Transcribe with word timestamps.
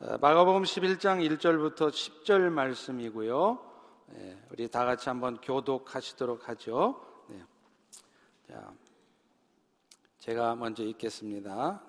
어, 0.00 0.16
마가복음 0.20 0.62
11장 0.62 1.28
1절부터 1.28 1.90
10절 1.90 2.50
말씀이고요. 2.50 3.58
네, 4.06 4.38
우리 4.52 4.68
다 4.68 4.84
같이 4.84 5.08
한번 5.08 5.40
교독하시도록 5.40 6.48
하죠. 6.48 7.04
네. 7.26 7.42
자, 8.48 8.72
제가 10.20 10.54
먼저 10.54 10.84
읽겠습니다. 10.84 11.82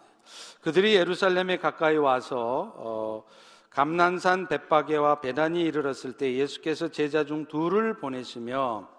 그들이 0.62 0.96
예루살렘에 0.96 1.58
가까이 1.58 1.98
와서 1.98 2.74
어, 2.78 3.26
감난산 3.70 4.48
벳바게와 4.48 5.22
베단이 5.22 5.62
이르렀을 5.62 6.14
때 6.14 6.34
예수께서 6.34 6.88
제자 6.88 7.26
중 7.26 7.46
둘을 7.46 8.00
보내시며 8.00 8.90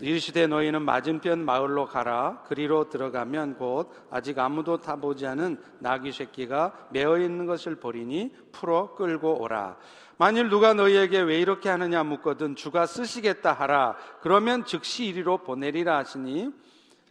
이르시되 0.00 0.46
너희는 0.46 0.82
맞은편 0.82 1.44
마을로 1.44 1.86
가라. 1.86 2.42
그리로 2.46 2.90
들어가면 2.90 3.56
곧 3.56 3.90
아직 4.10 4.38
아무도 4.38 4.78
타보지 4.78 5.26
않은 5.26 5.58
나귀 5.78 6.12
새끼가 6.12 6.88
매어 6.90 7.18
있는 7.18 7.46
것을 7.46 7.76
보리니 7.76 8.32
풀어 8.52 8.94
끌고 8.94 9.42
오라. 9.42 9.76
만일 10.18 10.50
누가 10.50 10.74
너희에게 10.74 11.20
왜 11.20 11.40
이렇게 11.40 11.68
하느냐 11.68 12.02
묻거든 12.04 12.56
주가 12.56 12.84
쓰시겠다 12.86 13.52
하라. 13.54 13.96
그러면 14.20 14.64
즉시 14.66 15.06
이리로 15.06 15.38
보내리라 15.38 15.98
하시니 15.98 16.50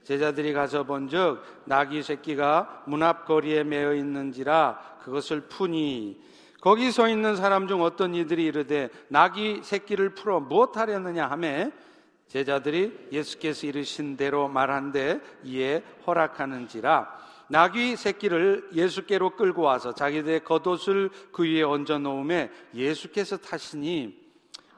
제자들이 0.04 0.54
가서 0.54 0.84
본즉 0.84 1.42
나귀 1.66 2.04
새끼가 2.04 2.84
문 2.86 3.02
앞 3.02 3.26
거리에 3.26 3.64
매어 3.64 3.96
있는지라 3.96 5.00
그것을 5.04 5.42
푸니. 5.42 6.24
거기 6.62 6.92
서 6.92 7.08
있는 7.08 7.36
사람 7.36 7.68
중 7.68 7.82
어떤 7.82 8.14
이들이 8.14 8.46
이르되 8.46 8.90
나귀 9.08 9.62
새끼를 9.64 10.16
풀어 10.16 10.40
무엇하려느냐 10.40 11.28
하매 11.28 11.72
제자들이 12.28 13.08
예수께서 13.12 13.68
이르신 13.68 14.18
대로 14.18 14.48
말한데 14.48 15.22
이에 15.44 15.84
허락하는지라. 16.06 17.26
나귀 17.48 17.96
새끼를 17.96 18.70
예수께로 18.74 19.32
끌고 19.32 19.62
와서 19.62 19.94
자기들의 19.94 20.44
겉옷을 20.44 21.12
그 21.32 21.44
위에 21.44 21.62
얹어 21.62 22.00
놓음에 22.00 22.50
예수께서 22.74 23.38
타시니 23.38 24.26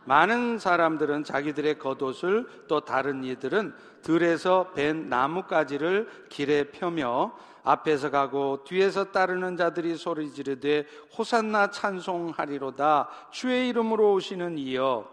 많은 0.04 0.58
사람들은 0.58 1.24
자기들의 1.24 1.80
겉옷을 1.80 2.48
또 2.68 2.82
다른 2.82 3.24
이들은 3.24 3.74
들에서 4.02 4.72
벤 4.74 5.10
나뭇가지를 5.10 6.10
길에 6.30 6.66
펴며 6.66 7.34
앞에서 7.64 8.10
가고 8.10 8.64
뒤에서 8.64 9.12
따르는 9.12 9.58
자들이 9.58 9.98
소리 9.98 10.32
지르되 10.32 10.86
호산나 11.18 11.72
찬송하리로다. 11.72 13.10
주의 13.32 13.68
이름으로 13.68 14.14
오시는 14.14 14.58
이여 14.58 15.10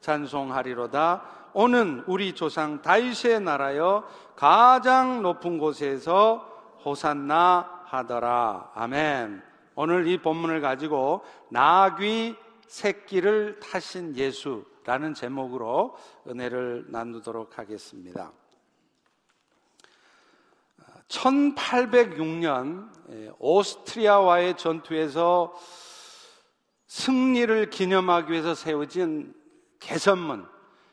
찬송하리로다 0.00 1.41
오는 1.54 2.02
우리 2.06 2.34
조상 2.34 2.82
다윗의 2.82 3.40
나라여 3.40 4.08
가장 4.36 5.22
높은 5.22 5.58
곳에서 5.58 6.48
호산나 6.84 7.84
하더라 7.86 8.72
아멘 8.74 9.42
오늘 9.74 10.06
이 10.06 10.18
본문을 10.18 10.60
가지고 10.60 11.22
나귀 11.50 12.36
새끼를 12.72 13.60
타신 13.60 14.16
예수라는 14.16 15.12
제목으로 15.14 15.94
은혜를 16.26 16.86
나누도록 16.88 17.58
하겠습니다. 17.58 18.32
1806년 21.08 22.88
예, 23.10 23.30
오스트리아와의 23.38 24.56
전투에서 24.56 25.52
승리를 26.86 27.68
기념하기 27.68 28.32
위해서 28.32 28.54
세워진 28.54 29.34
개선문, 29.78 30.46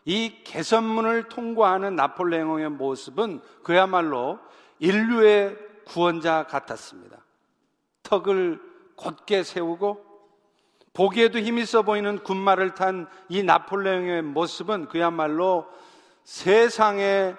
이 0.06 0.44
개선문을 0.44 1.30
통과하는 1.30 1.96
나폴레옹의 1.96 2.70
모습은 2.72 3.42
그야말로 3.64 4.40
인류의 4.80 5.58
구원자 5.86 6.44
같았습니다. 6.44 7.18
턱을 8.04 8.62
곧게 8.96 9.44
세우고 9.44 10.10
보기에도 10.94 11.40
힘있어 11.40 11.84
보이는 11.84 12.20
군마를 12.24 12.76
탄 12.76 13.08
이 13.30 13.44
나폴레옹의 13.44 14.24
모습은 14.24 14.88
그야말로 14.88 15.68
세상의 16.24 17.36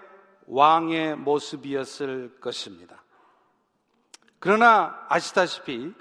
왕의 0.47 1.17
모습이었을 1.17 2.41
것입니다. 2.41 3.03
그러나 4.39 5.05
아시다시피 5.09 5.93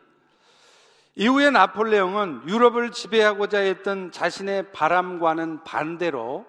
이후에 1.19 1.50
나폴레옹은 1.50 2.47
유럽을 2.47 2.91
지배하고자 2.91 3.59
했던 3.59 4.09
자신의 4.09 4.72
바람과는 4.72 5.66
반대로 5.66 6.46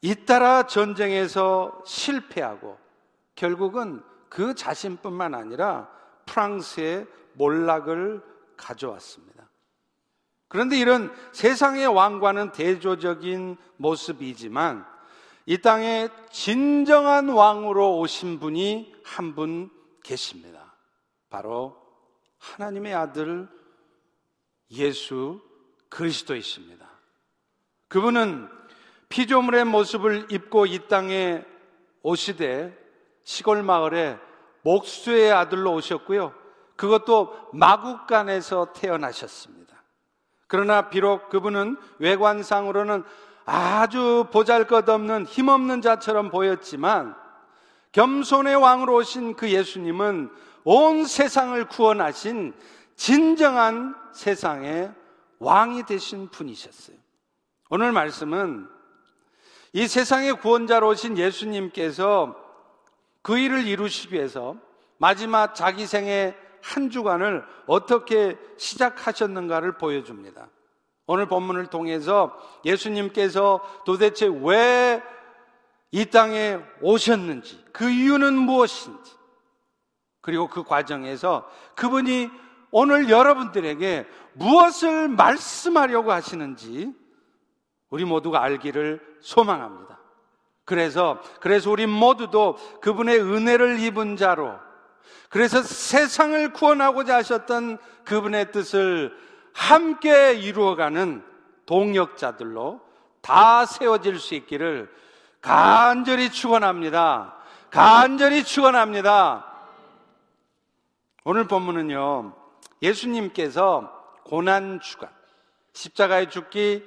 잇따라 0.00 0.68
전쟁에서 0.68 1.82
실패하고 1.84 2.78
결국은 3.34 4.04
그 4.28 4.54
자신뿐만 4.54 5.34
아니라 5.34 5.88
프랑스의 6.26 7.08
몰락을 7.32 8.22
가져왔습니다. 8.56 9.48
그런데 10.46 10.78
이런 10.78 11.12
세상의 11.32 11.88
왕과는 11.88 12.52
대조적인 12.52 13.56
모습이지만 13.78 14.86
이 15.46 15.58
땅에 15.58 16.08
진정한 16.30 17.30
왕으로 17.30 17.98
오신 17.98 18.38
분이 18.38 18.94
한 19.02 19.34
분 19.34 19.70
계십니다. 20.04 20.76
바로 21.28 21.83
하나님의 22.52 22.94
아들 22.94 23.48
예수 24.70 25.40
그리스도이십니다. 25.88 26.88
그분은 27.88 28.48
피조물의 29.08 29.64
모습을 29.64 30.26
입고 30.30 30.66
이 30.66 30.88
땅에 30.88 31.44
오시되 32.02 32.76
시골 33.22 33.62
마을에 33.62 34.18
목수의 34.62 35.32
아들로 35.32 35.72
오셨고요. 35.74 36.34
그것도 36.76 37.50
마국간에서 37.52 38.72
태어나셨습니다. 38.74 39.82
그러나 40.46 40.90
비록 40.90 41.28
그분은 41.30 41.76
외관상으로는 41.98 43.04
아주 43.44 44.26
보잘 44.32 44.66
것 44.66 44.88
없는 44.88 45.26
힘없는 45.26 45.82
자처럼 45.82 46.30
보였지만 46.30 47.14
겸손의 47.92 48.56
왕으로 48.56 48.96
오신 48.96 49.36
그 49.36 49.50
예수님은 49.50 50.30
온 50.64 51.04
세상을 51.04 51.62
구원하신 51.68 52.54
진정한 52.96 53.94
세상의 54.12 54.92
왕이 55.38 55.84
되신 55.84 56.28
분이셨어요. 56.30 56.96
오늘 57.70 57.92
말씀은 57.92 58.68
이 59.72 59.86
세상의 59.86 60.34
구원자로 60.34 60.88
오신 60.88 61.18
예수님께서 61.18 62.36
그 63.22 63.38
일을 63.38 63.66
이루시기 63.66 64.14
위해서 64.14 64.56
마지막 64.98 65.54
자기 65.54 65.86
생의 65.86 66.36
한 66.62 66.90
주간을 66.90 67.44
어떻게 67.66 68.38
시작하셨는가를 68.56 69.76
보여줍니다. 69.76 70.48
오늘 71.06 71.26
본문을 71.26 71.66
통해서 71.66 72.34
예수님께서 72.64 73.60
도대체 73.84 74.26
왜 74.26 75.02
이 75.94 76.06
땅에 76.06 76.58
오셨는지, 76.80 77.64
그 77.70 77.88
이유는 77.88 78.34
무엇인지, 78.34 79.12
그리고 80.24 80.48
그 80.48 80.64
과정에서 80.64 81.46
그분이 81.74 82.30
오늘 82.70 83.10
여러분들에게 83.10 84.06
무엇을 84.32 85.08
말씀하려고 85.08 86.12
하시는지 86.12 86.94
우리 87.90 88.06
모두가 88.06 88.42
알기를 88.42 89.02
소망합니다. 89.20 90.00
그래서, 90.64 91.20
그래서 91.40 91.70
우리 91.70 91.84
모두도 91.84 92.56
그분의 92.80 93.20
은혜를 93.20 93.80
입은 93.80 94.16
자로 94.16 94.58
그래서 95.28 95.62
세상을 95.62 96.54
구원하고자 96.54 97.16
하셨던 97.16 97.76
그분의 98.04 98.50
뜻을 98.50 99.14
함께 99.52 100.32
이루어가는 100.32 101.22
동역자들로 101.66 102.80
다 103.20 103.66
세워질 103.66 104.18
수 104.18 104.34
있기를 104.34 104.90
간절히 105.42 106.30
축원합니다. 106.30 107.36
간절히 107.70 108.42
축원합니다. 108.42 109.53
오늘 111.26 111.46
본문은요. 111.48 112.34
예수님께서 112.82 113.90
고난 114.24 114.78
주간 114.80 115.08
십자가에 115.72 116.28
죽기 116.28 116.84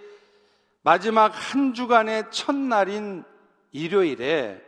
마지막 0.84 1.30
한 1.30 1.74
주간의 1.74 2.26
첫날인 2.30 3.24
일요일에 3.72 4.62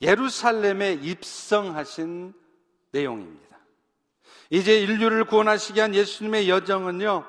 예루살렘에 0.00 0.92
입성하신 0.92 2.34
내용입니다. 2.92 3.58
이제 4.50 4.78
인류를 4.78 5.24
구원하시기 5.24 5.76
위한 5.76 5.92
예수님의 5.92 6.48
여정은요, 6.48 7.24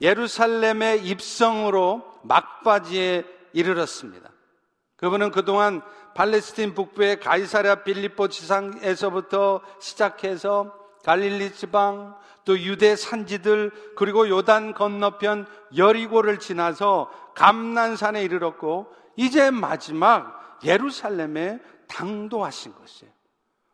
예루살렘의 0.00 1.06
입성으로 1.06 2.02
막바지에 2.22 3.24
이르렀습니다. 3.52 4.30
그분은 4.96 5.32
그동안 5.32 5.82
팔레스틴 6.14 6.74
북부의 6.74 7.20
가이사랴 7.20 7.84
빌립보 7.84 8.28
지상에서부터 8.28 9.60
시작해서 9.80 10.79
갈릴리 11.04 11.52
지방, 11.52 12.16
또 12.44 12.58
유대 12.58 12.96
산지들, 12.96 13.70
그리고 13.96 14.28
요단 14.28 14.74
건너편 14.74 15.46
여리고를 15.76 16.38
지나서 16.38 17.10
감난산에 17.34 18.22
이르렀고, 18.22 18.92
이제 19.16 19.50
마지막 19.50 20.58
예루살렘에 20.64 21.60
당도하신 21.88 22.74
것이에요. 22.74 23.12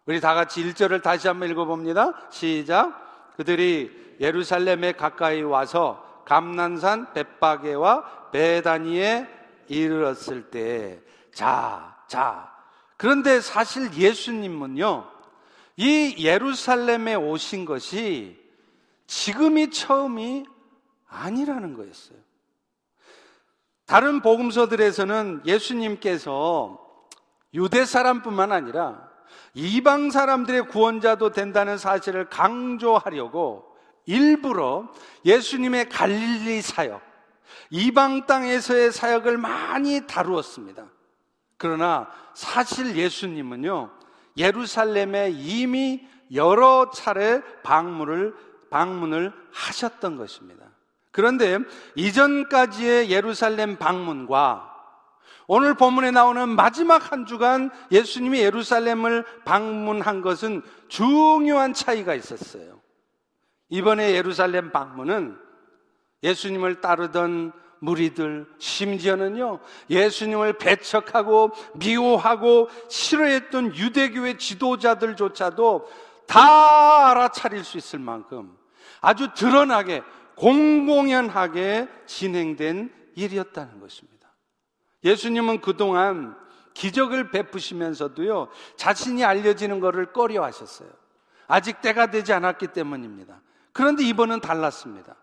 우리 0.07 0.21
다 0.21 0.35
같이 0.35 0.63
1절을 0.65 1.03
다시 1.03 1.29
한번 1.29 1.51
읽어봅니다. 1.51 2.13
시작. 2.31 3.35
그들이 3.37 4.17
예루살렘에 4.21 4.93
가까이 4.93 5.43
와서 5.43 6.23
감난산 6.25 7.13
벳바게와 7.13 8.31
베다니에 8.31 9.29
이르렀을 9.69 10.51
때, 10.51 11.01
자, 11.33 11.97
자. 12.07 12.53
그런데 12.97 13.41
사실 13.41 13.93
예수님은요, 13.93 15.16
이 15.77 16.17
예루살렘에 16.19 17.15
오신 17.15 17.65
것이 17.65 18.39
지금이 19.07 19.71
처음이 19.71 20.45
아니라는 21.09 21.75
거였어요. 21.75 22.19
다른 23.85 24.21
복음서들에서는 24.21 25.43
예수님께서 25.47 26.83
유대 27.55 27.85
사람뿐만 27.85 28.53
아니라 28.53 29.09
이방 29.55 30.11
사람들의 30.11 30.69
구원자도 30.69 31.31
된다는 31.31 31.79
사실을 31.79 32.29
강조하려고 32.29 33.75
일부러 34.07 34.93
예수님의 35.25 35.89
갈릴리 35.89 36.63
사역, 36.63 37.01
이방 37.71 38.27
땅에서의 38.27 38.93
사역을 38.93 39.39
많이 39.39 40.07
다루었습니다. 40.07 40.87
그러나 41.57 42.09
사실 42.35 42.97
예수님은요, 42.97 43.91
예루살렘에 44.37 45.31
이미 45.31 46.07
여러 46.33 46.91
차례 46.93 47.43
방문을, 47.63 48.35
방문을 48.71 49.33
하셨던 49.53 50.17
것입니다. 50.17 50.65
그런데 51.13 51.59
이전까지의 51.95 53.11
예루살렘 53.11 53.77
방문과 53.77 54.75
오늘 55.49 55.75
본문에 55.75 56.11
나오는 56.11 56.49
마지막 56.49 57.13
한 57.13 57.25
주간 57.25 57.71
예수님이 57.93 58.41
예루살렘을 58.41 59.25
방문한 59.45 60.21
것은 60.21 60.63
중요한 60.89 61.73
차이가 61.73 62.15
있었어요. 62.15 62.81
이번에 63.69 64.13
예루살렘 64.13 64.73
방문은 64.73 65.39
예수님을 66.23 66.81
따르던 66.81 67.53
무리들, 67.81 68.47
심지어는요, 68.59 69.61
예수님을 69.91 70.59
배척하고 70.59 71.53
미워하고 71.75 72.69
싫어했던 72.89 73.77
유대교의 73.77 74.39
지도자들조차도 74.39 75.89
다 76.27 77.11
알아차릴 77.11 77.65
수 77.65 77.77
있을 77.79 77.99
만큼 77.99 78.57
아주 79.01 79.29
드러나게 79.35 80.03
공공연하게 80.37 81.89
진행된 82.07 82.93
일이었다는 83.15 83.81
것입니다. 83.81 84.29
예수님은 85.05 85.61
그동안 85.61 86.37
기적을 86.75 87.31
베푸시면서도요, 87.31 88.49
자신이 88.77 89.25
알려지는 89.25 89.81
것을 89.81 90.13
꺼려 90.13 90.45
하셨어요. 90.45 90.91
아직 91.47 91.81
때가 91.81 92.11
되지 92.11 92.33
않았기 92.33 92.69
때문입니다. 92.69 93.41
그런데 93.73 94.03
이번은 94.05 94.41
달랐습니다. 94.41 95.15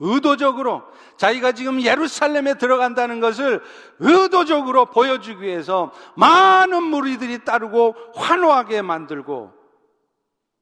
의도적으로 0.00 0.82
자기가 1.16 1.52
지금 1.52 1.82
예루살렘에 1.82 2.54
들어간다는 2.54 3.20
것을 3.20 3.62
의도적으로 3.98 4.86
보여주기 4.86 5.42
위해서 5.42 5.92
많은 6.16 6.82
무리들이 6.82 7.44
따르고 7.44 7.94
환호하게 8.14 8.82
만들고 8.82 9.52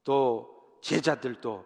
또 0.04 0.50
제자들도 0.82 1.64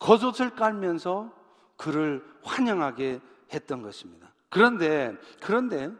겉옷을 0.00 0.50
깔면서 0.50 1.32
그를 1.76 2.24
환영하게 2.42 3.20
했던 3.52 3.82
것입니다. 3.82 4.32
그런데, 4.50 5.14
그런데 5.40 5.90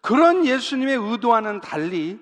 그런 0.00 0.44
예수님의 0.44 0.96
의도와는 0.96 1.60
달리 1.60 2.18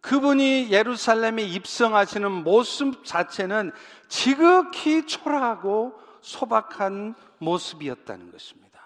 그분이 0.00 0.70
예루살렘에 0.70 1.42
입성하시는 1.42 2.30
모습 2.30 3.04
자체는 3.04 3.72
지극히 4.08 5.06
초라하고 5.06 5.92
소박한 6.20 7.14
모습이었다는 7.38 8.30
것입니다. 8.32 8.80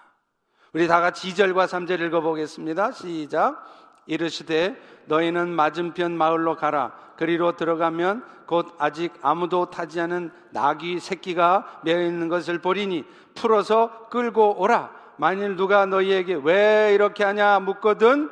우리 0.73 0.87
다 0.87 0.99
같이 1.01 1.31
2절과 1.33 1.67
3절 1.67 1.99
읽어보겠습니다. 2.07 2.91
시작. 2.93 3.63
이르시되 4.05 4.75
너희는 5.05 5.49
맞은편 5.49 6.17
마을로 6.17 6.55
가라. 6.55 6.93
그리로 7.15 7.55
들어가면 7.55 8.25
곧 8.47 8.75
아직 8.77 9.13
아무도 9.21 9.69
타지 9.69 10.01
않은 10.01 10.31
나귀 10.51 10.99
새끼가 10.99 11.81
매어 11.83 12.01
있는 12.01 12.27
것을 12.27 12.59
보리니 12.59 13.05
풀어서 13.35 14.09
끌고 14.09 14.61
오라. 14.61 14.91
만일 15.17 15.55
누가 15.55 15.85
너희에게 15.85 16.39
왜 16.43 16.91
이렇게 16.93 17.23
하냐 17.23 17.59
묻거든 17.59 18.29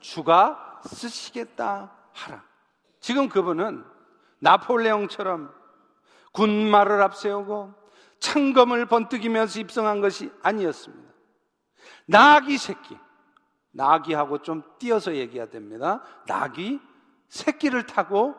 주가 0.00 0.80
쓰시겠다 0.84 1.92
하라. 2.12 2.42
지금 3.00 3.28
그분은 3.28 3.84
나폴레옹처럼 4.38 5.52
군말을 6.32 7.02
앞세우고 7.02 7.83
창검을 8.24 8.86
번뜩이면서 8.86 9.60
입성한 9.60 10.00
것이 10.00 10.30
아니었습니다. 10.42 11.12
나귀 12.06 12.56
새끼. 12.56 12.96
나귀하고 13.70 14.38
좀 14.38 14.62
띄어서 14.78 15.16
얘기해야 15.16 15.50
됩니다. 15.50 16.02
나귀 16.26 16.80
새끼를 17.28 17.84
타고 17.84 18.34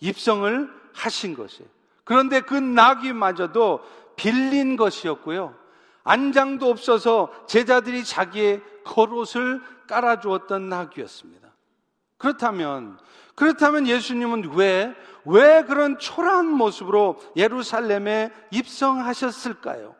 입성을 0.00 0.70
하신 0.94 1.34
것이에요. 1.34 1.68
그런데 2.04 2.40
그 2.40 2.54
나귀마저도 2.54 3.80
빌린 4.16 4.76
것이었고요. 4.76 5.54
안장도 6.04 6.70
없어서 6.70 7.30
제자들이 7.46 8.04
자기의 8.04 8.62
겉옷을 8.84 9.60
깔아주었던 9.88 10.70
나귀였습니다. 10.70 11.47
그렇다면, 12.18 12.98
그렇다면 13.34 13.86
예수님은 13.86 14.54
왜, 14.54 14.94
왜 15.24 15.62
그런 15.62 15.98
초라한 15.98 16.46
모습으로 16.46 17.20
예루살렘에 17.36 18.30
입성하셨을까요? 18.50 19.94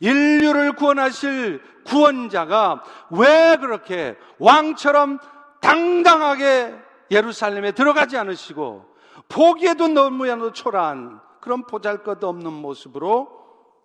인류를 0.00 0.72
구원하실 0.74 1.62
구원자가 1.84 2.82
왜 3.10 3.56
그렇게 3.56 4.16
왕처럼 4.38 5.18
당당하게 5.60 6.74
예루살렘에 7.10 7.72
들어가지 7.72 8.16
않으시고 8.16 8.94
보기에도 9.28 9.88
너무야도 9.88 10.52
초라한 10.52 11.20
그런 11.40 11.66
보잘 11.66 12.02
것 12.02 12.22
없는 12.22 12.52
모습으로 12.52 13.28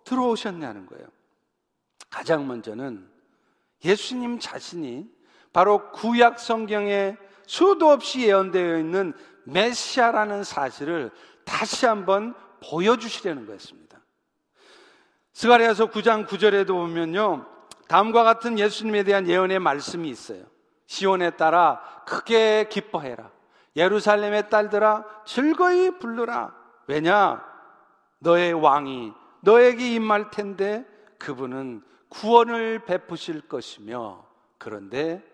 들어오셨냐는 0.04 0.86
거예요. 0.86 1.06
가장 2.08 2.46
먼저는 2.46 3.08
예수님 3.84 4.40
자신이 4.40 5.06
바로 5.52 5.90
구약 5.92 6.38
성경에 6.38 7.16
수도 7.50 7.90
없이 7.90 8.28
예언되어 8.28 8.78
있는 8.78 9.12
메시아라는 9.42 10.44
사실을 10.44 11.10
다시 11.44 11.84
한번 11.84 12.32
보여주시려는 12.62 13.44
거였습니다. 13.44 13.98
스가리아서 15.32 15.90
9장 15.90 16.28
9절에도 16.28 16.68
보면요. 16.68 17.44
다음과 17.88 18.22
같은 18.22 18.56
예수님에 18.56 19.02
대한 19.02 19.28
예언의 19.28 19.58
말씀이 19.58 20.08
있어요. 20.08 20.44
시온에 20.86 21.30
따라 21.30 21.80
크게 22.06 22.68
기뻐해라. 22.70 23.32
예루살렘의 23.74 24.48
딸들아 24.48 25.04
즐거이 25.24 25.98
부르라. 25.98 26.54
왜냐? 26.86 27.44
너의 28.20 28.52
왕이 28.52 29.12
너에게 29.40 29.92
임할 29.94 30.30
텐데 30.30 30.86
그분은 31.18 31.82
구원을 32.10 32.84
베푸실 32.84 33.40
것이며 33.48 34.24
그런데 34.56 35.28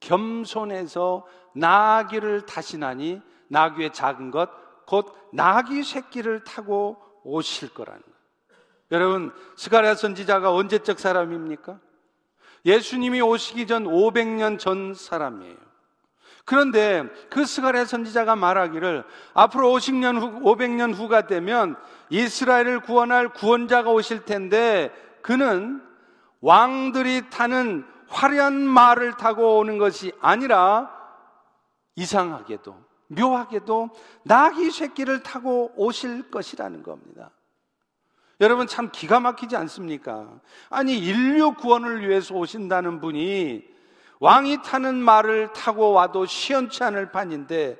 겸손해서 0.00 1.26
나귀를 1.56 2.46
타시나니 2.46 3.20
나귀의 3.48 3.92
작은 3.92 4.30
것 4.30 4.66
곧 4.86 5.12
나귀 5.32 5.82
새끼를 5.82 6.44
타고 6.44 6.96
오실 7.24 7.74
거라는 7.74 8.00
것. 8.00 8.08
여러분 8.92 9.32
스가랴 9.56 9.96
선지자가 9.96 10.52
언제적 10.52 11.00
사람입니까? 11.00 11.78
예수님이 12.64 13.20
오시기 13.20 13.66
전 13.66 13.84
500년 13.84 14.58
전 14.58 14.94
사람이에요. 14.94 15.56
그런데 16.44 17.04
그 17.28 17.44
스가랴 17.44 17.84
선지자가 17.84 18.36
말하기를 18.36 19.02
앞으로 19.34 19.72
50년 19.72 20.20
후, 20.20 20.40
500년 20.42 20.94
후가 20.94 21.26
되면 21.26 21.76
이스라엘을 22.08 22.80
구원할 22.80 23.28
구원자가 23.28 23.90
오실 23.90 24.24
텐데 24.24 24.92
그는 25.22 25.82
왕들이 26.40 27.28
타는 27.30 27.84
화려한 28.06 28.54
말을 28.54 29.16
타고 29.16 29.58
오는 29.58 29.78
것이 29.78 30.12
아니라 30.20 30.95
이상하게도 31.96 32.76
묘하게도 33.08 33.90
나귀 34.24 34.70
새끼를 34.70 35.22
타고 35.22 35.72
오실 35.76 36.30
것이라는 36.30 36.82
겁니다. 36.82 37.30
여러분 38.40 38.66
참 38.66 38.90
기가 38.92 39.18
막히지 39.18 39.56
않습니까? 39.56 40.40
아니 40.68 40.98
인류 40.98 41.54
구원을 41.54 42.06
위해서 42.06 42.34
오신다는 42.34 43.00
분이 43.00 43.64
왕이 44.20 44.62
타는 44.62 44.94
말을 44.96 45.52
타고 45.52 45.92
와도 45.92 46.26
시원치 46.26 46.84
않을 46.84 47.12
판인데 47.12 47.78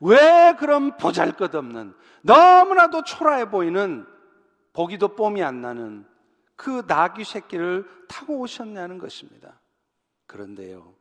왜 0.00 0.54
그런 0.58 0.96
보잘것없는 0.96 1.94
너무나도 2.22 3.04
초라해 3.04 3.50
보이는 3.50 4.06
보기도 4.72 5.08
뽐이 5.08 5.42
안 5.42 5.62
나는 5.62 6.04
그 6.56 6.84
나귀 6.86 7.24
새끼를 7.24 7.88
타고 8.08 8.40
오셨냐는 8.40 8.98
것입니다. 8.98 9.60
그런데요. 10.26 10.94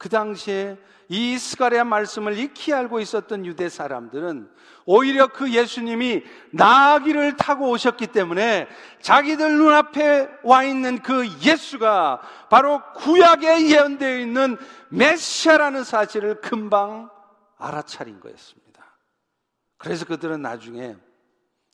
그 0.00 0.08
당시에 0.08 0.78
이 1.10 1.36
스가랴 1.36 1.84
말씀을 1.84 2.38
익히 2.38 2.72
알고 2.72 3.00
있었던 3.00 3.44
유대 3.44 3.68
사람들은 3.68 4.50
오히려 4.86 5.26
그 5.26 5.52
예수님이 5.52 6.22
나귀를 6.52 7.36
타고 7.36 7.68
오셨기 7.68 8.06
때문에 8.06 8.66
자기들 9.02 9.58
눈앞에 9.58 10.30
와 10.42 10.64
있는 10.64 11.02
그 11.02 11.28
예수가 11.42 12.22
바로 12.48 12.80
구약에 12.94 13.68
예언되어 13.68 14.20
있는 14.20 14.56
메시아라는 14.88 15.84
사실을 15.84 16.40
금방 16.40 17.10
알아차린 17.58 18.20
거였습니다. 18.20 18.96
그래서 19.76 20.06
그들은 20.06 20.40
나중에 20.40 20.96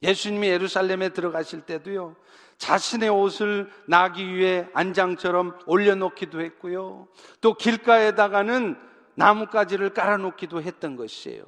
예수님이 0.02 0.49
예루살렘에 0.49 1.11
들어가실 1.11 1.61
때도요, 1.61 2.16
자신의 2.59 3.09
옷을 3.11 3.71
나귀 3.87 4.35
위에 4.35 4.69
안장처럼 4.73 5.59
올려놓기도 5.67 6.41
했고요. 6.41 7.09
또 7.41 7.55
길가에다가는 7.55 8.77
나뭇가지를 9.15 9.91
깔아놓기도 9.91 10.63
했던 10.63 10.97
것이에요. 10.97 11.45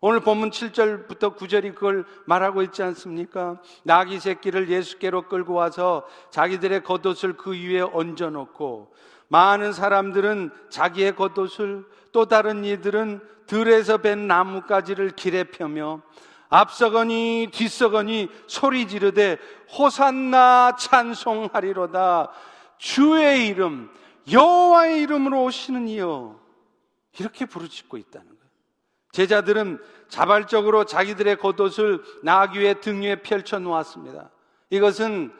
오늘 0.00 0.20
본문 0.20 0.50
7절부터 0.50 1.36
9절이 1.36 1.74
그걸 1.74 2.04
말하고 2.26 2.60
있지 2.62 2.82
않습니까? 2.82 3.58
나귀 3.84 4.20
새끼를 4.20 4.68
예수께로 4.68 5.28
끌고 5.28 5.54
와서 5.54 6.06
자기들의 6.30 6.82
겉옷을 6.82 7.38
그 7.38 7.52
위에 7.52 7.80
얹어놓고 7.80 8.92
많은 9.28 9.72
사람들은 9.72 10.50
자기의 10.68 11.16
겉옷을 11.16 11.86
또 12.12 12.26
다른 12.26 12.66
이들은 12.66 13.20
들에서 13.46 13.96
벤 13.98 14.26
나뭇가지를 14.26 15.12
길에 15.12 15.44
펴며 15.44 16.02
앞서거니 16.48 17.48
뒤서거니 17.52 18.28
소리 18.46 18.86
지르되 18.86 19.38
호산나 19.76 20.76
찬송하리로다 20.78 22.30
주의 22.78 23.48
이름 23.48 23.90
여호와의 24.30 25.02
이름으로 25.02 25.44
오시는 25.44 25.88
이여 25.88 26.38
이렇게 27.18 27.46
부르짖고 27.46 27.96
있다는 27.96 28.26
거예요. 28.26 28.40
제자들은 29.12 29.80
자발적으로 30.08 30.84
자기들의 30.84 31.36
겉옷을 31.36 32.02
나귀 32.22 32.58
의 32.58 32.74
등 32.80 33.02
위에 33.02 33.16
펼쳐 33.16 33.58
놓았습니다. 33.58 34.30
이것은 34.70 35.32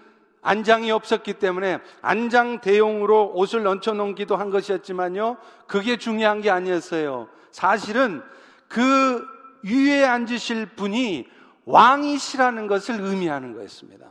안장이 0.43 0.91
없었기 0.91 1.35
때문에 1.35 1.79
안장 2.03 2.61
대용으로 2.61 3.33
옷을 3.35 3.67
얹혀 3.67 3.95
놓기도 3.95 4.37
한 4.37 4.51
것이었지만요. 4.51 5.39
그게 5.67 5.97
중요한 5.97 6.43
게 6.43 6.51
아니었어요. 6.51 7.29
사실은 7.51 8.23
그 8.69 9.27
위에 9.64 10.04
앉으실 10.04 10.66
분이 10.76 11.26
왕이시라는 11.64 12.66
것을 12.66 13.00
의미하는 13.00 13.54
거였습니다. 13.54 14.11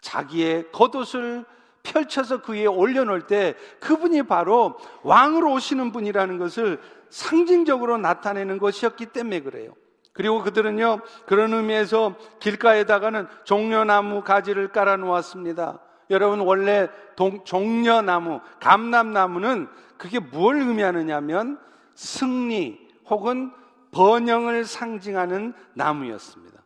자기의 0.00 0.70
겉옷을 0.72 1.44
펼쳐서 1.82 2.42
그 2.42 2.52
위에 2.52 2.66
올려놓을 2.66 3.26
때 3.26 3.54
그분이 3.80 4.24
바로 4.24 4.76
왕으로 5.02 5.52
오시는 5.52 5.92
분이라는 5.92 6.38
것을 6.38 6.80
상징적으로 7.10 7.98
나타내는 7.98 8.58
것이었기 8.58 9.06
때문에 9.06 9.40
그래요. 9.40 9.74
그리고 10.12 10.42
그들은요, 10.42 11.00
그런 11.26 11.54
의미에서 11.54 12.16
길가에다가는 12.38 13.26
종려나무 13.44 14.22
가지를 14.22 14.68
깔아 14.68 14.96
놓았습니다. 14.96 15.80
여러분, 16.10 16.40
원래 16.40 16.88
동, 17.16 17.44
종려나무, 17.44 18.40
감람나무는 18.60 19.68
그게 19.96 20.18
뭘 20.18 20.60
의미하느냐면 20.60 21.58
승리 21.94 22.78
혹은 23.08 23.52
번영을 23.92 24.64
상징하는 24.64 25.54
나무였습니다. 25.74 26.60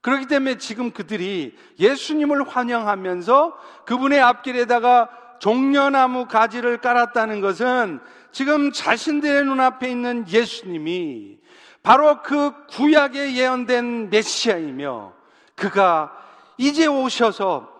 그렇기 0.00 0.26
때문에 0.26 0.58
지금 0.58 0.90
그들이 0.90 1.56
예수님을 1.78 2.46
환영하면서 2.46 3.56
그분의 3.86 4.20
앞길에다가 4.20 5.08
종려나무 5.40 6.26
가지를 6.26 6.78
깔았다는 6.78 7.40
것은 7.40 8.00
지금 8.30 8.70
자신들의 8.70 9.44
눈앞에 9.44 9.90
있는 9.90 10.26
예수님이 10.28 11.38
바로 11.82 12.22
그 12.22 12.66
구약에 12.66 13.34
예언된 13.34 14.10
메시아이며 14.10 15.14
그가 15.54 16.12
이제 16.58 16.86
오셔서 16.86 17.72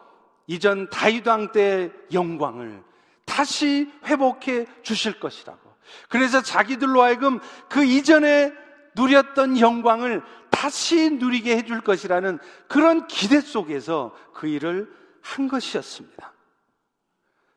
이전 0.46 0.88
다윗 0.90 1.26
왕 1.26 1.52
때의 1.52 1.92
영광을 2.12 2.82
다시 3.24 3.90
회복해 4.04 4.66
주실 4.82 5.18
것이라고. 5.20 5.63
그래서 6.08 6.42
자기들로 6.42 7.02
하여금 7.02 7.40
그 7.68 7.84
이전에 7.84 8.52
누렸던 8.96 9.58
영광을 9.58 10.22
다시 10.50 11.10
누리게 11.10 11.56
해줄 11.56 11.80
것이라는 11.80 12.38
그런 12.68 13.06
기대 13.06 13.40
속에서 13.40 14.14
그 14.32 14.46
일을 14.46 14.90
한 15.20 15.48
것이었습니다. 15.48 16.32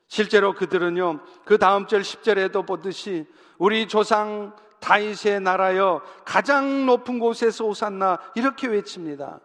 실제로 0.07 0.53
그들은요, 0.53 1.19
그 1.45 1.57
다음 1.57 1.85
절 1.85 2.01
10절에도 2.01 2.65
보듯이 2.65 3.27
우리 3.57 3.87
조상 3.87 4.55
다윗의 4.79 5.41
나라여 5.41 6.01
가장 6.23 6.85
높은 6.85 7.19
곳에서 7.19 7.65
호산나 7.65 8.19
이렇게 8.35 8.67
외칩니다. 8.67 9.39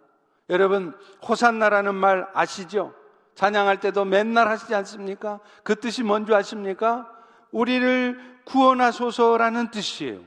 여러분, 0.50 0.96
호산나라는 1.26 1.94
말 1.94 2.28
아시죠? 2.34 2.94
찬양할 3.34 3.80
때도 3.80 4.04
맨날 4.04 4.48
하시지 4.48 4.74
않습니까? 4.74 5.40
그 5.62 5.74
뜻이 5.76 6.02
뭔지 6.02 6.34
아십니까? 6.34 7.08
우리를 7.50 8.31
구원하소서라는 8.44 9.70
뜻이에요. 9.70 10.20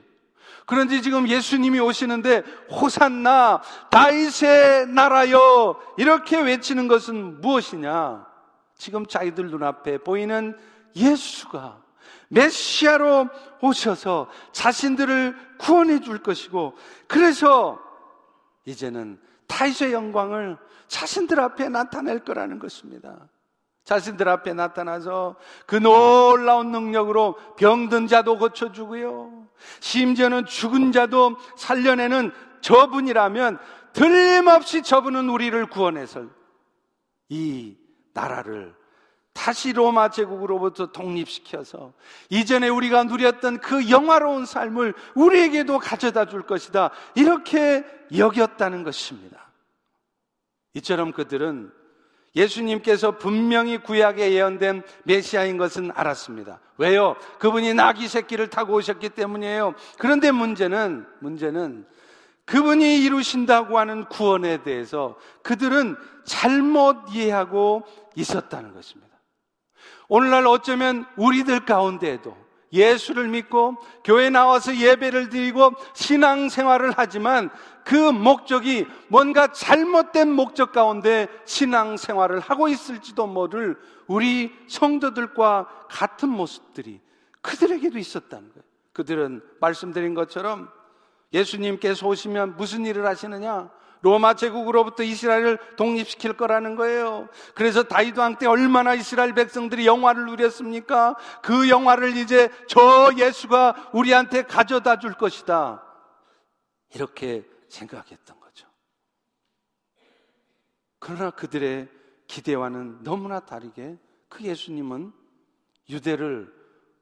그런데 0.66 1.02
지금 1.02 1.28
예수님이 1.28 1.80
오시는데 1.80 2.40
호산나 2.72 3.62
다윗의 3.92 4.88
나라여 4.88 5.80
이렇게 5.98 6.42
외치는 6.42 6.88
것은 6.88 7.42
무엇이냐? 7.42 8.26
지금 8.78 9.06
자기들 9.06 9.52
눈앞에 9.52 10.00
보이는 10.00 10.58
예수가 10.96 11.82
메시아로 12.30 13.30
오셔서 13.62 14.30
자신들을 14.52 15.36
구원해 15.60 16.00
줄 16.00 16.24
것이고 16.24 16.76
그래서 17.08 17.80
이제는 18.66 19.20
타이의 19.48 19.94
영광을 19.94 20.58
자신들 20.88 21.40
앞에 21.40 21.70
나타낼 21.70 22.20
거라는 22.20 22.60
것입니다. 22.60 23.28
자신들 23.86 24.28
앞에 24.28 24.54
나타나서 24.54 25.36
그 25.68 25.76
놀라운 25.76 26.72
능력으로 26.72 27.36
병든 27.56 28.08
자도 28.08 28.38
고쳐주고요. 28.38 29.48
심지어는 29.80 30.46
죽은 30.46 30.92
자도 30.92 31.38
살려내는 31.56 32.32
저분이라면 32.62 33.60
틀림없이 33.94 34.82
저분은 34.82 35.30
우리를 35.30 35.66
구원해서 35.68 36.26
이 37.30 37.78
나라를 38.14 38.76
다시 39.34 39.72
로마 39.72 40.10
제국으로부터 40.10 40.92
독립시켜서 40.92 41.94
이전에 42.30 42.70
우리가 42.70 43.04
누렸던 43.04 43.60
그 43.60 43.90
영화로운 43.90 44.46
삶을 44.46 44.96
우리에게도 45.14 45.78
가져다 45.78 46.26
줄 46.26 46.44
것이다. 46.44 46.90
이렇게 47.14 47.86
여겼다는 48.18 48.84
것입니다. 48.84 49.52
이처럼 50.74 51.12
그들은 51.12 51.72
예수님께서 52.36 53.18
분명히 53.18 53.78
구약에 53.78 54.34
예언된 54.34 54.84
메시아인 55.04 55.58
것은 55.58 55.92
알았습니다. 55.96 56.60
왜요? 56.78 57.16
그분이 57.40 57.74
나귀 57.74 58.08
새끼를 58.08 58.50
타고 58.50 58.76
오셨기 58.76 59.10
때문이에요. 59.10 59.74
그런데 59.98 60.32
문제는, 60.32 61.06
문제는 61.20 61.86
그분이 62.46 63.04
이루신다고 63.04 63.80
하는 63.80 64.06
구원에 64.06 64.62
대해서 64.64 65.18
그들은 65.42 65.96
잘못 66.26 66.98
이해하고 67.10 67.84
있었다는 68.16 68.74
것입니다. 68.74 69.16
오늘날 70.08 70.46
어쩌면 70.46 71.06
우리들 71.18 71.66
가운데에도 71.66 72.38
예수를 72.72 73.30
믿고 73.30 73.78
교회 74.04 74.30
나와서 74.30 74.76
예배를 74.76 75.30
드리고 75.30 75.74
신앙 75.94 76.50
생활을 76.50 76.94
하지만 76.96 77.50
그 77.86 77.94
목적이 77.96 78.88
뭔가 79.10 79.52
잘못된 79.52 80.32
목적 80.32 80.72
가운데 80.72 81.28
신앙 81.46 81.98
생활을 81.98 82.40
하고 82.40 82.68
있을지도 82.68 83.28
모를 83.28 83.78
우리 84.08 84.52
성도들과 84.68 85.68
같은 85.88 86.30
모습들이 86.30 87.00
그들에게도 87.42 88.00
있었다는 88.00 88.50
거예요. 88.50 88.64
그들은 88.92 89.42
말씀드린 89.62 90.16
것처럼 90.16 90.70
예수님께서 91.32 92.08
오시면 92.08 92.58
무슨 92.58 92.88
일을 92.88 93.06
하시느냐? 93.06 93.70
로마 94.02 94.34
제국으로부터 94.34 95.04
이스라엘을 95.04 95.60
독립시킬 95.78 96.34
거라는 96.34 96.76
거예요. 96.76 97.30
그래서 97.54 97.84
다윗 97.84 98.18
왕때 98.18 98.48
얼마나 98.48 98.96
이스라엘 98.96 99.34
백성들이 99.34 99.86
영화를 99.86 100.26
누렸습니까? 100.26 101.16
그 101.44 101.70
영화를 101.70 102.18
이제 102.18 102.50
저 102.68 103.12
예수가 103.16 103.90
우리한테 103.94 104.44
가져다 104.44 104.98
줄 104.98 105.14
것이다. 105.14 105.84
이렇게 106.94 107.46
생각했던 107.70 108.40
거죠. 108.40 108.68
그러나 111.00 111.32
그들의 111.32 111.90
기대와는 112.28 113.04
너무나 113.04 113.40
다르게 113.40 113.98
그 114.30 114.44
예수님은 114.44 115.14
유대를 115.90 116.54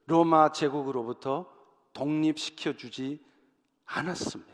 로마 0.06 0.52
제국으로부터 0.52 1.52
독립시켜 1.94 2.74
주지 2.74 3.24
않았습니다. 3.86 4.54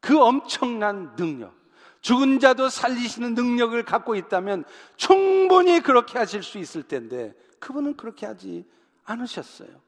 그 0.00 0.20
엄청난 0.20 1.16
능력, 1.16 1.54
죽은 2.00 2.40
자도 2.40 2.68
살리시는 2.68 3.34
능력을 3.34 3.82
갖고 3.84 4.14
있다면 4.14 4.64
충분히 4.96 5.80
그렇게 5.80 6.18
하실 6.18 6.42
수 6.42 6.58
있을 6.58 6.82
텐데 6.82 7.34
그분은 7.60 7.96
그렇게 7.96 8.26
하지 8.26 8.68
않으셨어요. 9.04 9.80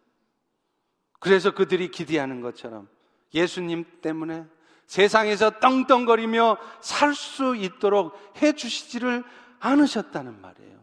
그래서 1.18 1.52
그들이 1.52 1.90
기대하는 1.90 2.40
것처럼 2.40 2.88
예수님 3.32 3.84
때문에 4.00 4.46
세상에서 4.86 5.58
떵떵거리며 5.60 6.58
살 6.80 7.14
수 7.14 7.56
있도록 7.56 8.18
해 8.42 8.52
주시지를 8.52 9.24
않으셨다는 9.60 10.40
말이에요. 10.40 10.74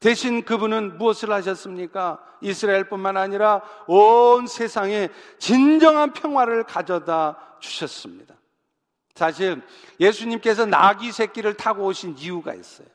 대신 0.00 0.44
그분은 0.44 0.96
무엇을 0.98 1.30
하셨습니까? 1.30 2.18
이스라엘뿐만 2.40 3.16
아니라 3.16 3.60
온 3.86 4.46
세상에 4.46 5.10
진정한 5.38 6.12
평화를 6.14 6.64
가져다 6.64 7.38
주셨습니다. 7.60 8.34
사실 9.14 9.60
예수님께서 10.00 10.64
나귀 10.64 11.12
새끼를 11.12 11.54
타고 11.54 11.84
오신 11.84 12.16
이유가 12.18 12.54
있어요. 12.54 12.88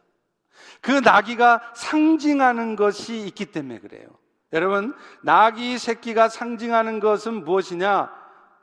그 0.81 0.91
나귀가 0.91 1.61
상징하는 1.75 2.75
것이 2.75 3.19
있기 3.27 3.45
때문에 3.45 3.79
그래요. 3.79 4.07
여러분, 4.53 4.95
나귀 5.21 5.77
새끼가 5.77 6.29
상징하는 6.29 6.99
것은 6.99 7.45
무엇이냐? 7.45 8.11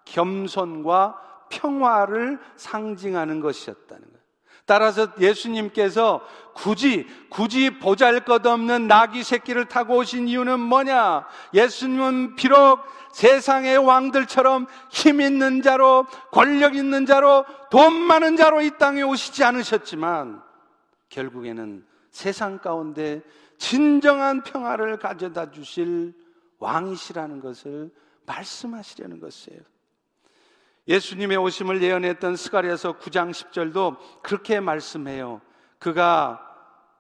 겸손과 0.05 1.32
평화를 1.53 2.39
상징하는 2.57 3.41
것이었다는 3.41 4.03
거예요. 4.03 4.23
따라서 4.65 5.09
예수님께서 5.19 6.25
굳이 6.55 7.07
굳이 7.29 7.79
보잘것없는 7.79 8.87
나귀 8.87 9.23
새끼를 9.23 9.67
타고 9.67 9.97
오신 9.97 10.29
이유는 10.29 10.61
뭐냐? 10.61 11.27
예수님은 11.53 12.37
비록 12.37 12.81
세상의 13.13 13.79
왕들처럼 13.79 14.67
힘 14.91 15.21
있는 15.21 15.63
자로 15.63 16.07
권력 16.31 16.77
있는 16.77 17.07
자로 17.07 17.45
돈 17.71 17.93
많은 17.93 18.37
자로 18.37 18.63
이 18.63 18.71
땅에 18.79 19.03
오시지 19.03 19.45
않으셨지만 19.45 20.43
결국에는 21.09 21.85
세상 22.11 22.59
가운데 22.59 23.23
진정한 23.59 24.43
평화를 24.43 24.99
가져다 24.99 25.51
주실 25.51 26.15
왕이시라는 26.59 27.41
것을 27.41 27.91
말씀하시려는 28.27 29.21
것이에요. 29.21 29.61
예수님의 30.89 31.37
오심을 31.37 31.83
예언했던 31.83 32.37
스가랴서 32.37 32.99
9장 32.99 33.31
10절도 33.31 33.97
그렇게 34.23 34.61
말씀해요. 34.61 35.41
그가 35.79 36.41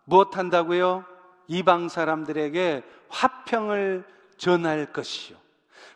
무엇 0.05 0.37
한다고요? 0.37 1.05
이방 1.49 1.89
사람들에게 1.89 2.83
화평을 3.09 4.05
전할 4.37 4.93
것이요. 4.93 5.37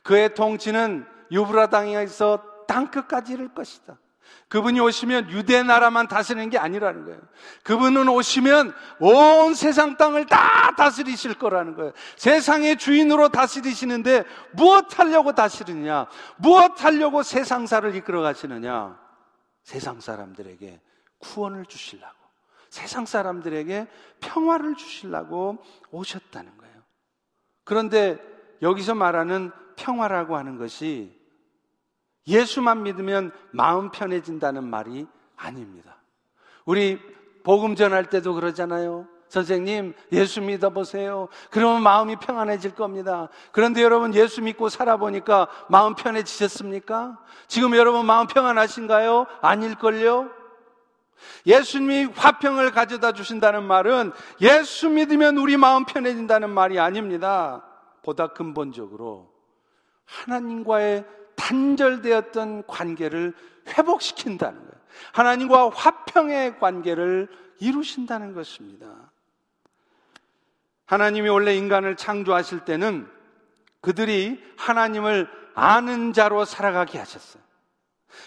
그의 0.02 0.34
통치는 0.34 1.06
유브라 1.30 1.68
당에서 1.68 2.42
땅끝까지 2.66 3.34
이를 3.34 3.54
것이다. 3.54 3.96
그분이 4.48 4.78
오시면 4.80 5.30
유대 5.30 5.62
나라만 5.62 6.06
다스리는 6.06 6.50
게 6.50 6.58
아니라는 6.58 7.04
거예요. 7.04 7.20
그분은 7.64 8.08
오시면 8.08 8.74
온 9.00 9.54
세상 9.54 9.96
땅을 9.96 10.26
다 10.26 10.74
다스리실 10.76 11.34
거라는 11.34 11.74
거예요. 11.74 11.92
세상의 12.16 12.76
주인으로 12.76 13.30
다스리시는데 13.30 14.24
무엇 14.52 14.98
하려고 14.98 15.32
다스리느냐? 15.32 16.06
무엇 16.36 16.84
하려고 16.84 17.22
세상사를 17.22 17.94
이끌어 17.96 18.22
가시느냐? 18.22 18.98
세상 19.64 20.00
사람들에게 20.00 20.80
구원을 21.18 21.66
주시려고. 21.66 22.14
세상 22.70 23.06
사람들에게 23.06 23.86
평화를 24.20 24.76
주시려고 24.76 25.58
오셨다는 25.90 26.56
거예요. 26.58 26.74
그런데 27.64 28.18
여기서 28.62 28.94
말하는 28.94 29.50
평화라고 29.76 30.36
하는 30.36 30.56
것이 30.56 31.16
예수만 32.26 32.82
믿으면 32.82 33.32
마음 33.52 33.90
편해진다는 33.90 34.64
말이 34.64 35.06
아닙니다. 35.36 35.96
우리 36.64 37.00
복음 37.44 37.76
전할 37.76 38.10
때도 38.10 38.34
그러잖아요. 38.34 39.06
선생님, 39.28 39.94
예수 40.12 40.40
믿어보세요. 40.40 41.28
그러면 41.50 41.82
마음이 41.82 42.16
평안해질 42.16 42.74
겁니다. 42.74 43.28
그런데 43.52 43.82
여러분, 43.82 44.14
예수 44.14 44.40
믿고 44.40 44.68
살아보니까 44.68 45.48
마음 45.68 45.94
편해지셨습니까? 45.94 47.18
지금 47.48 47.74
여러분 47.76 48.06
마음 48.06 48.26
평안하신가요? 48.26 49.26
아닐걸요? 49.42 50.30
예수님이 51.46 52.04
화평을 52.14 52.72
가져다 52.72 53.12
주신다는 53.12 53.64
말은 53.64 54.12
예수 54.40 54.88
믿으면 54.88 55.38
우리 55.38 55.56
마음 55.56 55.84
편해진다는 55.84 56.50
말이 56.50 56.78
아닙니다. 56.78 57.64
보다 58.02 58.28
근본적으로 58.28 59.32
하나님과의 60.04 61.04
단절되었던 61.36 62.66
관계를 62.66 63.34
회복시킨다는 63.68 64.58
거예요. 64.58 64.72
하나님과 65.12 65.70
화평의 65.70 66.58
관계를 66.58 67.28
이루신다는 67.60 68.34
것입니다. 68.34 68.86
하나님이 70.86 71.28
원래 71.28 71.56
인간을 71.56 71.96
창조하실 71.96 72.60
때는 72.60 73.08
그들이 73.80 74.42
하나님을 74.56 75.28
아는 75.54 76.12
자로 76.12 76.44
살아가게 76.44 76.98
하셨어요. 76.98 77.42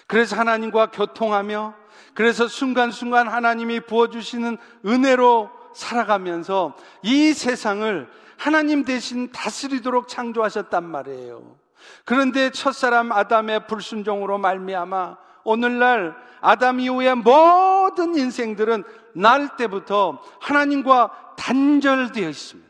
그래서 0.07 0.35
하나님과 0.35 0.91
교통하며 0.91 1.73
그래서 2.13 2.47
순간순간 2.47 3.27
하나님이 3.27 3.81
부어주시는 3.81 4.57
은혜로 4.85 5.51
살아가면서 5.73 6.75
이 7.03 7.33
세상을 7.33 8.09
하나님 8.37 8.83
대신 8.83 9.31
다스리도록 9.31 10.07
창조하셨단 10.07 10.83
말이에요. 10.83 11.58
그런데 12.05 12.49
첫사람 12.51 13.11
아담의 13.11 13.67
불순종으로 13.67 14.37
말미암아 14.37 15.17
오늘날 15.43 16.15
아담 16.41 16.79
이후의 16.79 17.15
모든 17.15 18.15
인생들은 18.15 18.83
날 19.13 19.55
때부터 19.57 20.21
하나님과 20.39 21.33
단절되어 21.37 22.29
있습니다. 22.29 22.69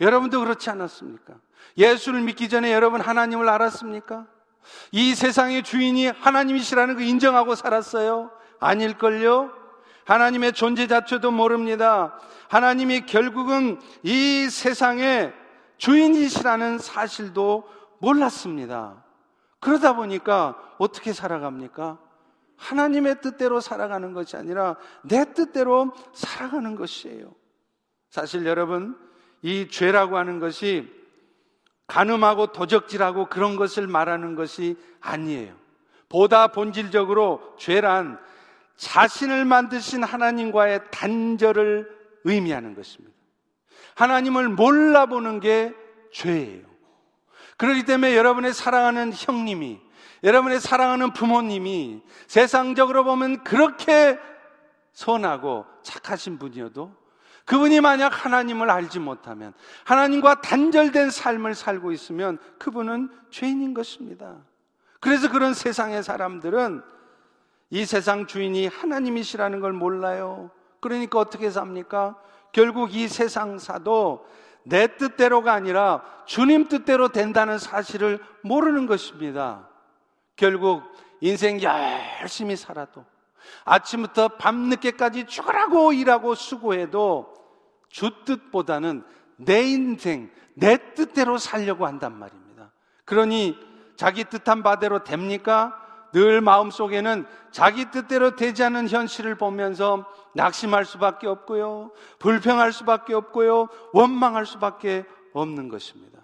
여러분도 0.00 0.40
그렇지 0.40 0.70
않았습니까? 0.70 1.34
예수를 1.76 2.22
믿기 2.22 2.48
전에 2.48 2.72
여러분 2.72 3.00
하나님을 3.00 3.48
알았습니까? 3.48 4.26
이 4.92 5.14
세상의 5.14 5.62
주인이 5.62 6.06
하나님이시라는 6.08 6.96
거 6.96 7.02
인정하고 7.02 7.54
살았어요? 7.54 8.30
아닐걸요? 8.60 9.52
하나님의 10.04 10.52
존재 10.52 10.86
자체도 10.86 11.30
모릅니다. 11.30 12.18
하나님이 12.48 13.06
결국은 13.06 13.80
이 14.02 14.48
세상의 14.50 15.32
주인이시라는 15.78 16.78
사실도 16.78 17.68
몰랐습니다. 18.00 19.04
그러다 19.60 19.94
보니까 19.94 20.56
어떻게 20.78 21.12
살아갑니까? 21.12 21.98
하나님의 22.56 23.20
뜻대로 23.20 23.60
살아가는 23.60 24.12
것이 24.12 24.36
아니라 24.36 24.76
내 25.02 25.32
뜻대로 25.32 25.92
살아가는 26.12 26.74
것이에요. 26.76 27.34
사실 28.10 28.44
여러분, 28.44 28.98
이 29.42 29.68
죄라고 29.68 30.18
하는 30.18 30.40
것이 30.40 30.90
가늠하고 31.86 32.52
도적질하고 32.52 33.26
그런 33.26 33.56
것을 33.56 33.86
말하는 33.86 34.34
것이 34.34 34.76
아니에요. 35.00 35.54
보다 36.08 36.48
본질적으로 36.48 37.54
죄란 37.58 38.18
자신을 38.76 39.44
만드신 39.44 40.04
하나님과의 40.04 40.90
단절을 40.90 42.00
의미하는 42.24 42.74
것입니다. 42.74 43.14
하나님을 43.94 44.48
몰라보는 44.48 45.40
게 45.40 45.74
죄예요. 46.12 46.69
그렇기 47.60 47.82
때문에 47.82 48.16
여러분의 48.16 48.54
사랑하는 48.54 49.12
형님이, 49.12 49.78
여러분의 50.24 50.60
사랑하는 50.60 51.12
부모님이 51.12 52.00
세상적으로 52.26 53.04
보면 53.04 53.44
그렇게 53.44 54.18
선하고 54.94 55.66
착하신 55.82 56.38
분이어도 56.38 56.94
그분이 57.44 57.82
만약 57.82 58.24
하나님을 58.24 58.70
알지 58.70 58.98
못하면 58.98 59.52
하나님과 59.84 60.40
단절된 60.40 61.10
삶을 61.10 61.54
살고 61.54 61.92
있으면 61.92 62.38
그분은 62.58 63.10
죄인인 63.28 63.74
것입니다. 63.74 64.38
그래서 64.98 65.30
그런 65.30 65.52
세상의 65.52 66.02
사람들은 66.02 66.82
이 67.68 67.84
세상 67.84 68.26
주인이 68.26 68.68
하나님이시라는 68.68 69.60
걸 69.60 69.74
몰라요. 69.74 70.50
그러니까 70.80 71.18
어떻게 71.18 71.50
삽니까? 71.50 72.16
결국 72.52 72.94
이 72.94 73.06
세상사도 73.06 74.26
내 74.64 74.96
뜻대로가 74.96 75.52
아니라 75.52 76.02
주님 76.26 76.68
뜻대로 76.68 77.08
된다는 77.08 77.58
사실을 77.58 78.18
모르는 78.42 78.86
것입니다. 78.86 79.68
결국 80.36 80.82
인생 81.20 81.60
열심히 81.62 82.56
살아도 82.56 83.04
아침부터 83.64 84.28
밤늦게까지 84.28 85.26
죽으라고 85.26 85.92
일하고 85.92 86.34
수고해도 86.34 87.34
주 87.88 88.10
뜻보다는 88.24 89.04
내 89.36 89.62
인생, 89.62 90.30
내 90.54 90.76
뜻대로 90.94 91.38
살려고 91.38 91.86
한단 91.86 92.18
말입니다. 92.18 92.72
그러니 93.04 93.58
자기 93.96 94.24
뜻한 94.24 94.62
바대로 94.62 95.02
됩니까? 95.04 95.79
늘 96.12 96.40
마음속에는 96.40 97.26
자기 97.50 97.90
뜻대로 97.90 98.36
되지 98.36 98.62
않는 98.64 98.88
현실을 98.88 99.36
보면서 99.36 100.06
낙심할 100.34 100.84
수밖에 100.84 101.26
없고요. 101.26 101.92
불평할 102.18 102.72
수밖에 102.72 103.14
없고요. 103.14 103.68
원망할 103.92 104.46
수밖에 104.46 105.04
없는 105.32 105.68
것입니다. 105.68 106.20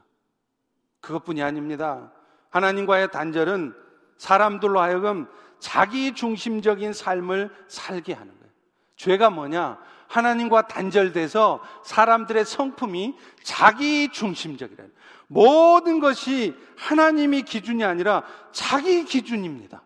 그것뿐이 1.01 1.42
아닙니다. 1.42 2.12
하나님과의 2.51 3.11
단절은 3.11 3.75
사람들로 4.18 4.81
하여금 4.81 5.29
자기 5.59 6.14
중심적인 6.14 6.92
삶을 6.92 7.51
살게 7.68 8.12
하는 8.12 8.33
거예요. 8.38 8.53
죄가 8.96 9.31
뭐냐? 9.31 9.79
하나님과 10.09 10.68
단절돼서 10.68 11.61
사람들의 11.85 12.44
성품이 12.44 13.16
자기 13.42 14.09
중심적이라. 14.11 14.85
모든 15.26 16.00
것이 16.00 16.54
하나님이 16.76 17.42
기준이 17.42 17.84
아니라 17.84 18.22
자기 18.52 19.04
기준입니다. 19.04 19.82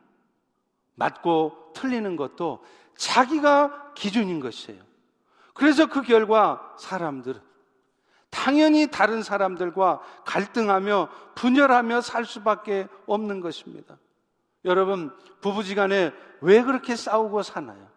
맞고 0.95 1.73
틀리는 1.75 2.17
것도 2.17 2.63
자기가 2.97 3.93
기준인 3.95 4.41
것이에요. 4.41 4.83
그래서 5.55 5.87
그 5.87 6.03
결과 6.03 6.75
사람들은 6.79 7.41
당연히 8.31 8.87
다른 8.87 9.23
사람들과 9.23 10.01
갈등하며 10.25 11.09
분열하며 11.35 12.01
살 12.01 12.25
수밖에 12.25 12.87
없는 13.07 13.41
것입니다. 13.41 13.99
여러분, 14.65 15.11
부부지간에 15.41 16.13
왜 16.41 16.63
그렇게 16.63 16.95
싸우고 16.97 17.43
사나요? 17.43 17.89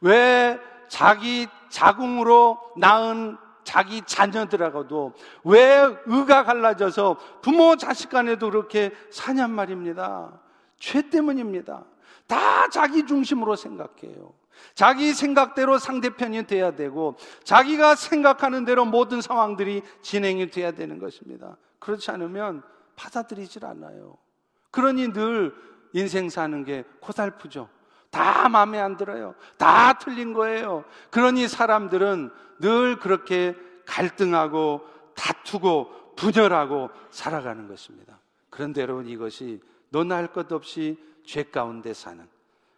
왜 0.00 0.60
자기 0.88 1.48
자궁으로 1.68 2.60
낳은 2.76 3.36
자기 3.68 4.00
자녀들하고도 4.00 5.12
왜 5.44 5.86
의가 6.06 6.44
갈라져서 6.44 7.18
부모 7.42 7.76
자식 7.76 8.08
간에도 8.08 8.50
그렇게 8.50 8.92
사냔 9.10 9.50
말입니다. 9.50 10.40
죄 10.78 11.10
때문입니다. 11.10 11.84
다 12.26 12.70
자기 12.70 13.04
중심으로 13.04 13.56
생각해요. 13.56 14.32
자기 14.74 15.12
생각대로 15.12 15.76
상대편이 15.76 16.46
돼야 16.46 16.70
되고 16.70 17.16
자기가 17.44 17.94
생각하는 17.94 18.64
대로 18.64 18.86
모든 18.86 19.20
상황들이 19.20 19.82
진행이 20.00 20.48
돼야 20.50 20.70
되는 20.70 20.98
것입니다. 20.98 21.58
그렇지 21.78 22.10
않으면 22.10 22.62
받아들이질 22.96 23.66
않아요. 23.66 24.16
그러니 24.70 25.12
늘 25.12 25.54
인생 25.92 26.30
사는 26.30 26.64
게 26.64 26.84
고달프죠. 27.00 27.68
다 28.10 28.48
마음에 28.48 28.78
안 28.78 28.96
들어요. 28.96 29.34
다 29.56 29.98
틀린 29.98 30.32
거예요. 30.32 30.84
그러니 31.10 31.48
사람들은 31.48 32.30
늘 32.60 32.98
그렇게 32.98 33.54
갈등하고 33.86 34.86
다투고 35.14 36.14
분열하고 36.16 36.90
살아가는 37.10 37.68
것입니다. 37.68 38.18
그런데 38.50 38.80
여러분 38.82 39.06
이것이 39.08 39.60
너나 39.90 40.16
할 40.16 40.28
것 40.28 40.50
없이 40.52 40.98
죄 41.24 41.42
가운데 41.44 41.92
사는 41.94 42.26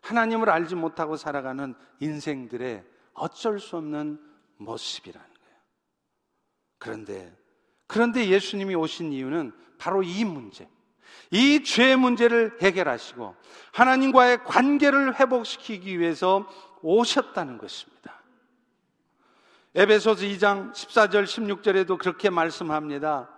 하나님을 0.03 0.51
알지 0.51 0.75
못하고 0.75 1.17
살아가는 1.17 1.75
인생들의 2.01 2.85
어쩔 3.15 3.59
수 3.61 3.77
없는 3.77 4.21
모습이라는 4.57 5.29
거예요. 5.29 5.59
그런데, 6.79 7.37
그런데 7.87 8.29
예수님이 8.29 8.75
오신 8.75 9.13
이유는 9.13 9.53
바로 9.79 10.03
이 10.03 10.25
문제, 10.25 10.69
이 11.31 11.63
죄 11.63 11.97
문제를 11.97 12.59
해결하시고 12.61 13.35
하나님과의 13.73 14.45
관계를 14.45 15.19
회복시키기 15.19 15.99
위해서 15.99 16.47
오셨다는 16.83 17.59
것입니다. 17.59 18.21
에베소서 19.75 20.23
2장 20.23 20.73
14절 20.73 21.25
16절에도 21.25 21.99
그렇게 21.99 22.31
말씀합니다. 22.31 23.29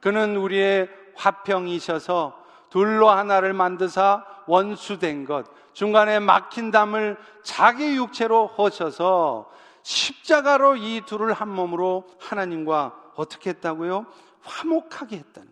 그는 0.00 0.36
우리의 0.36 0.88
화평이셔서 1.16 2.42
둘로 2.70 3.10
하나를 3.10 3.52
만드사 3.52 4.24
원수된 4.46 5.26
것, 5.26 5.46
중간에 5.74 6.18
막힌 6.18 6.70
담을 6.70 7.18
자기 7.42 7.96
육체로 7.96 8.46
허셔서 8.46 9.50
십자가로 9.82 10.76
이 10.76 11.02
둘을 11.04 11.34
한 11.34 11.50
몸으로 11.50 12.08
하나님과 12.18 13.12
어떻게 13.14 13.50
했다고요? 13.50 14.06
화목하게 14.40 15.16
했다는 15.16 15.51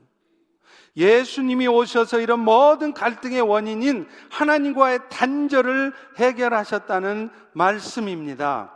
예수님이 0.96 1.68
오셔서 1.68 2.20
이런 2.20 2.40
모든 2.40 2.92
갈등의 2.92 3.40
원인인 3.42 4.09
하나님과의 4.31 5.00
단절을 5.09 5.92
해결하셨다는 6.16 7.31
말씀입니다. 7.53 8.74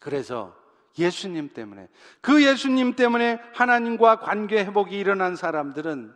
그래서 0.00 0.54
예수님 0.98 1.50
때문에, 1.54 1.88
그 2.20 2.44
예수님 2.44 2.94
때문에 2.94 3.40
하나님과 3.54 4.20
관계 4.20 4.64
회복이 4.64 4.98
일어난 4.98 5.36
사람들은 5.36 6.12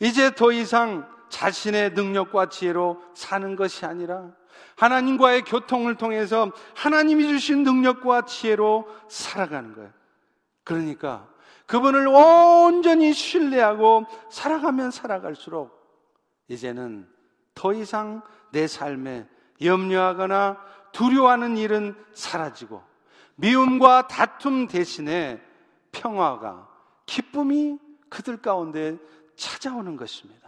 이제 0.00 0.34
더 0.34 0.52
이상 0.52 1.08
자신의 1.28 1.92
능력과 1.92 2.48
지혜로 2.48 3.02
사는 3.14 3.56
것이 3.56 3.84
아니라 3.86 4.30
하나님과의 4.76 5.42
교통을 5.42 5.96
통해서 5.96 6.50
하나님이 6.74 7.28
주신 7.28 7.62
능력과 7.62 8.22
지혜로 8.26 8.86
살아가는 9.08 9.74
거예요. 9.74 9.90
그러니까 10.64 11.28
그분을 11.66 12.08
온전히 12.08 13.12
신뢰하고 13.12 14.06
살아가면 14.30 14.90
살아갈수록 14.90 15.70
이제는 16.48 17.08
더 17.54 17.72
이상 17.72 18.22
내 18.50 18.66
삶에 18.66 19.26
염려하거나 19.62 20.58
두려워하는 20.92 21.56
일은 21.56 21.94
사라지고 22.12 22.82
미움과 23.36 24.08
다툼 24.08 24.68
대신에 24.68 25.40
평화가 25.92 26.68
기쁨이 27.06 27.78
그들 28.08 28.42
가운데 28.42 28.98
찾아오는 29.36 29.96
것입니다. 29.96 30.42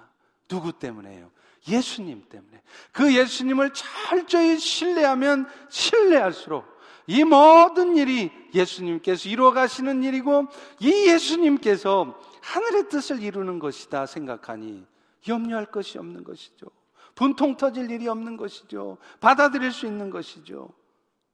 누구 0.49 0.73
때문에요? 0.73 1.31
예수님 1.69 2.29
때문에. 2.29 2.63
그 2.93 3.15
예수님을 3.15 3.73
철저히 3.73 4.59
신뢰하면 4.59 5.49
신뢰할수록 5.71 6.65
이 7.07 7.25
모든 7.25 7.97
일이 7.97 8.31
예수님께서 8.55 9.29
이루어 9.29 9.53
가시는 9.53 10.03
일이고 10.03 10.47
이 10.81 11.09
예수님께서 11.09 12.19
하늘의 12.43 12.89
뜻을 12.89 13.23
이루는 13.23 13.59
것이다 13.59 14.07
생각하니 14.07 14.87
염려할 15.29 15.67
것이 15.67 15.99
없는 15.99 16.25
것이죠. 16.25 16.67
분통 17.15 17.57
터질 17.57 17.91
일이 17.91 18.09
없는 18.09 18.37
것이죠. 18.37 18.99
받아들일 19.21 19.73
수 19.73 19.87
있는 19.87 20.11
것이죠. 20.11 20.69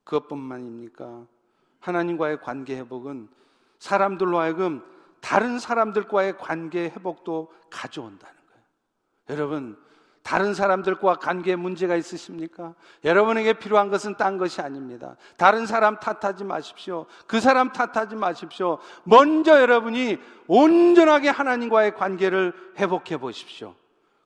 그것뿐만입니까? 0.05 1.27
하나님과의 1.81 2.41
관계 2.41 2.77
회복은 2.77 3.29
사람들로 3.79 4.39
하여금 4.39 4.85
다른 5.21 5.59
사람들과의 5.59 6.39
관계 6.39 6.85
회복도 6.85 7.53
가져온다는 7.71 8.41
여러분, 9.31 9.79
다른 10.23 10.55
사람들과 10.55 11.17
관계에 11.17 11.57
문제가 11.57 11.97
있으십니까? 11.97 12.75
여러분에게 13.05 13.55
필요한 13.55 13.89
것은 13.89 14.17
딴 14.17 14.39
것이 14.39 14.61
아닙니다. 14.61 15.17
다른 15.37 15.67
사람 15.67 15.99
탓하지 15.99 16.45
마십시오. 16.45 17.07
그 17.27 17.41
사람 17.41 17.73
탓하지 17.73 18.17
마십시오. 18.17 18.79
먼저 19.05 19.61
여러분이 19.61 20.19
온전하게 20.47 21.31
하나님과의 21.31 21.95
관계를 21.95 22.53
회복해 22.79 23.17
보십시오. 23.17 23.75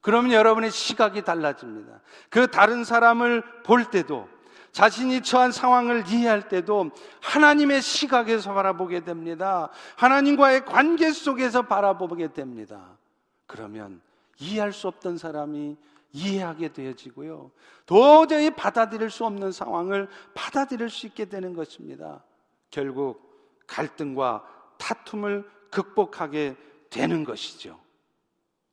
그러면 0.00 0.32
여러분의 0.32 0.70
시각이 0.70 1.22
달라집니다. 1.22 2.00
그 2.28 2.48
다른 2.48 2.84
사람을 2.84 3.42
볼 3.62 3.86
때도 3.86 4.28
자신이 4.72 5.22
처한 5.22 5.52
상황을 5.52 6.04
이해할 6.08 6.48
때도 6.48 6.90
하나님의 7.22 7.80
시각에서 7.80 8.52
바라보게 8.52 9.04
됩니다. 9.04 9.70
하나님과의 9.96 10.64
관계 10.64 11.12
속에서 11.12 11.62
바라보게 11.62 12.32
됩니다. 12.32 12.98
그러면 13.46 14.02
이해할 14.38 14.72
수 14.72 14.88
없던 14.88 15.18
사람이 15.18 15.76
이해하게 16.12 16.72
되어지고요. 16.72 17.50
도저히 17.86 18.50
받아들일 18.50 19.10
수 19.10 19.24
없는 19.24 19.52
상황을 19.52 20.08
받아들일 20.34 20.88
수 20.88 21.06
있게 21.06 21.24
되는 21.24 21.54
것입니다. 21.54 22.24
결국 22.70 23.64
갈등과 23.66 24.44
다툼을 24.78 25.48
극복하게 25.70 26.56
되는 26.90 27.24
것이죠. 27.24 27.80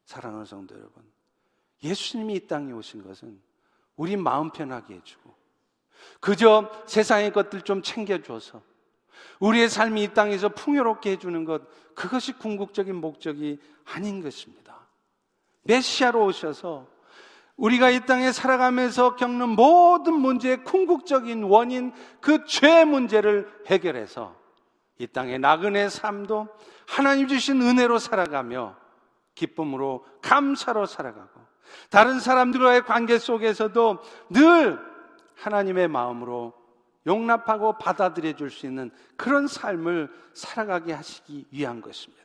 사랑하는 0.05 0.45
성도 0.45 0.75
여러분. 0.75 1.03
예수님이 1.83 2.35
이 2.35 2.47
땅에 2.47 2.71
오신 2.71 3.03
것은 3.03 3.41
우리 3.95 4.15
마음 4.17 4.51
편하게 4.51 4.95
해주고, 4.95 5.33
그저 6.19 6.71
세상의 6.85 7.31
것들 7.31 7.61
좀 7.61 7.81
챙겨줘서, 7.81 8.61
우리의 9.39 9.69
삶이 9.69 10.03
이 10.03 10.07
땅에서 10.13 10.49
풍요롭게 10.49 11.11
해주는 11.11 11.45
것, 11.45 11.63
그것이 11.95 12.33
궁극적인 12.33 12.95
목적이 12.95 13.59
아닌 13.85 14.21
것입니다. 14.21 14.60
메시아로 15.63 16.25
오셔서 16.25 16.87
우리가 17.57 17.89
이 17.89 18.05
땅에 18.05 18.31
살아가면서 18.31 19.15
겪는 19.15 19.49
모든 19.49 20.13
문제의 20.13 20.63
궁극적인 20.63 21.43
원인 21.43 21.93
그 22.19 22.45
죄 22.45 22.85
문제를 22.85 23.47
해결해서 23.67 24.35
이 24.97 25.07
땅의 25.07 25.39
나그네 25.39 25.89
삶도 25.89 26.47
하나님 26.87 27.27
주신 27.27 27.61
은혜로 27.61 27.99
살아가며 27.99 28.75
기쁨으로 29.35 30.05
감사로 30.21 30.85
살아가고 30.85 31.39
다른 31.89 32.19
사람들과의 32.19 32.83
관계 32.83 33.17
속에서도 33.17 33.99
늘 34.29 34.79
하나님의 35.35 35.87
마음으로 35.87 36.53
용납하고 37.07 37.77
받아들여 37.77 38.33
줄 38.33 38.49
수 38.49 38.65
있는 38.65 38.91
그런 39.17 39.47
삶을 39.47 40.11
살아가게 40.33 40.93
하시기 40.93 41.45
위한 41.51 41.81
것입니다. 41.81 42.23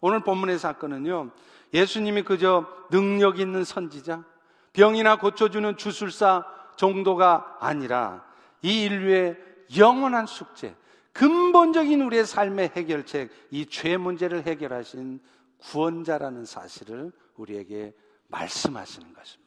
오늘 0.00 0.20
본문의 0.20 0.58
사건은요, 0.58 1.30
예수님이 1.74 2.22
그저 2.22 2.66
능력 2.90 3.38
있는 3.40 3.64
선지자, 3.64 4.24
병이나 4.72 5.16
고쳐주는 5.16 5.76
주술사 5.76 6.44
정도가 6.76 7.58
아니라 7.60 8.24
이 8.62 8.84
인류의 8.84 9.36
영원한 9.76 10.26
숙제, 10.26 10.74
근본적인 11.12 12.00
우리의 12.02 12.24
삶의 12.26 12.72
해결책, 12.76 13.30
이 13.50 13.66
죄 13.66 13.96
문제를 13.96 14.44
해결하신 14.46 15.20
구원자라는 15.58 16.44
사실을 16.44 17.12
우리에게 17.36 17.94
말씀하시는 18.28 19.12
것입니다. 19.12 19.44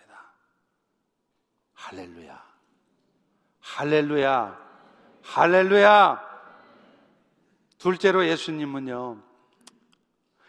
할렐루야. 1.74 2.44
할렐루야. 3.60 4.68
할렐루야. 5.24 6.28
둘째로 7.78 8.26
예수님은요, 8.28 9.22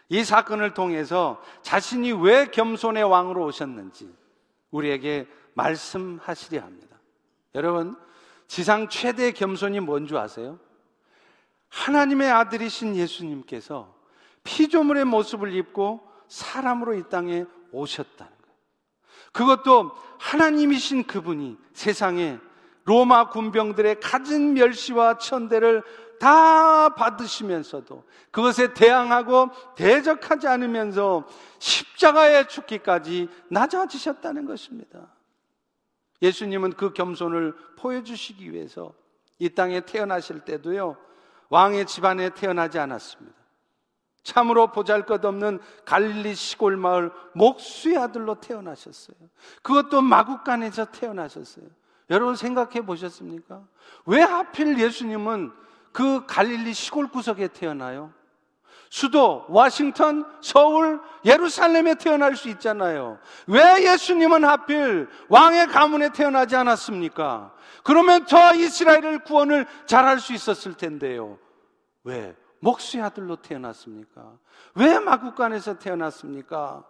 이 0.09 0.23
사건을 0.23 0.73
통해서 0.73 1.41
자신이 1.61 2.11
왜 2.13 2.47
겸손의 2.47 3.03
왕으로 3.03 3.45
오셨는지 3.45 4.13
우리에게 4.71 5.27
말씀하시려 5.53 6.61
합니다. 6.61 6.97
여러분, 7.55 7.95
지상 8.47 8.89
최대 8.89 9.31
겸손이 9.31 9.79
뭔 9.79 10.07
줄 10.07 10.17
아세요? 10.17 10.59
하나님의 11.69 12.31
아들이신 12.31 12.95
예수님께서 12.95 13.95
피조물의 14.43 15.05
모습을 15.05 15.53
입고 15.53 16.01
사람으로 16.27 16.95
이 16.95 17.03
땅에 17.09 17.45
오셨다는 17.71 18.17
거예요. 18.17 18.55
그것도 19.31 19.91
하나님이신 20.17 21.05
그분이 21.05 21.57
세상에 21.73 22.39
로마 22.85 23.29
군병들의 23.29 23.99
가진 23.99 24.55
멸시와 24.55 25.19
천대를 25.19 25.83
다 26.19 26.89
받으시면서도 26.89 28.03
그것에 28.31 28.73
대항하고 28.73 29.49
대적하지 29.75 30.47
않으면서 30.47 31.25
십자가에 31.59 32.47
죽기까지 32.47 33.29
낮아지셨다는 33.49 34.45
것입니다. 34.45 35.07
예수님은 36.21 36.73
그 36.73 36.93
겸손을 36.93 37.55
보여주시기 37.77 38.51
위해서 38.51 38.93
이 39.39 39.49
땅에 39.49 39.81
태어나실 39.81 40.41
때도요, 40.41 40.97
왕의 41.49 41.85
집안에 41.85 42.31
태어나지 42.31 42.77
않았습니다. 42.77 43.39
참으로 44.23 44.67
보잘 44.67 45.05
것 45.05 45.23
없는 45.23 45.59
갈릴리 45.85 46.35
시골 46.35 46.77
마을 46.77 47.11
목수의 47.33 47.97
아들로 47.97 48.35
태어나셨어요. 48.35 49.15
그것도 49.63 50.01
마국간에서 50.01 50.85
태어나셨어요. 50.85 51.65
여러분 52.09 52.35
생각해 52.35 52.81
보셨습니까? 52.81 53.65
왜 54.05 54.21
하필 54.21 54.77
예수님은 54.79 55.51
그 55.91 56.25
갈릴리 56.25 56.73
시골 56.73 57.07
구석에 57.07 57.47
태어나요? 57.49 58.13
수도, 58.89 59.45
워싱턴, 59.49 60.25
서울, 60.41 60.99
예루살렘에 61.23 61.95
태어날 61.95 62.35
수 62.35 62.49
있잖아요. 62.49 63.19
왜 63.45 63.83
예수님은 63.83 64.43
하필 64.43 65.07
왕의 65.29 65.67
가문에 65.67 66.09
태어나지 66.09 66.55
않았습니까? 66.55 67.53
그러면 67.83 68.25
저 68.25 68.55
이스라엘을 68.55 69.23
구원을 69.23 69.67
잘할 69.85 70.19
수 70.19 70.33
있었을 70.33 70.73
텐데요. 70.73 71.37
왜? 72.03 72.35
목수의 72.61 73.03
아들로 73.03 73.35
태어났습니까? 73.37 74.37
왜 74.75 74.99
마국간에서 74.99 75.77
태어났습니까? 75.77 76.83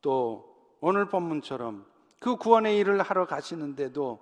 또 0.00 0.56
오늘 0.80 1.08
본문처럼 1.08 1.84
그 2.20 2.36
구원의 2.36 2.78
일을 2.78 3.02
하러 3.02 3.26
가시는데도 3.26 4.18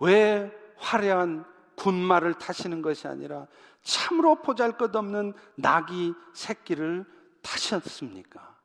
왜 0.00 0.52
화려한 0.76 1.44
군마를 1.78 2.34
타시는 2.34 2.82
것이 2.82 3.06
아니라 3.08 3.46
참으로 3.82 4.42
보잘 4.42 4.76
것 4.76 4.94
없는 4.94 5.32
나귀 5.56 6.12
새끼를 6.34 7.04
타셨습니까? 7.42 8.56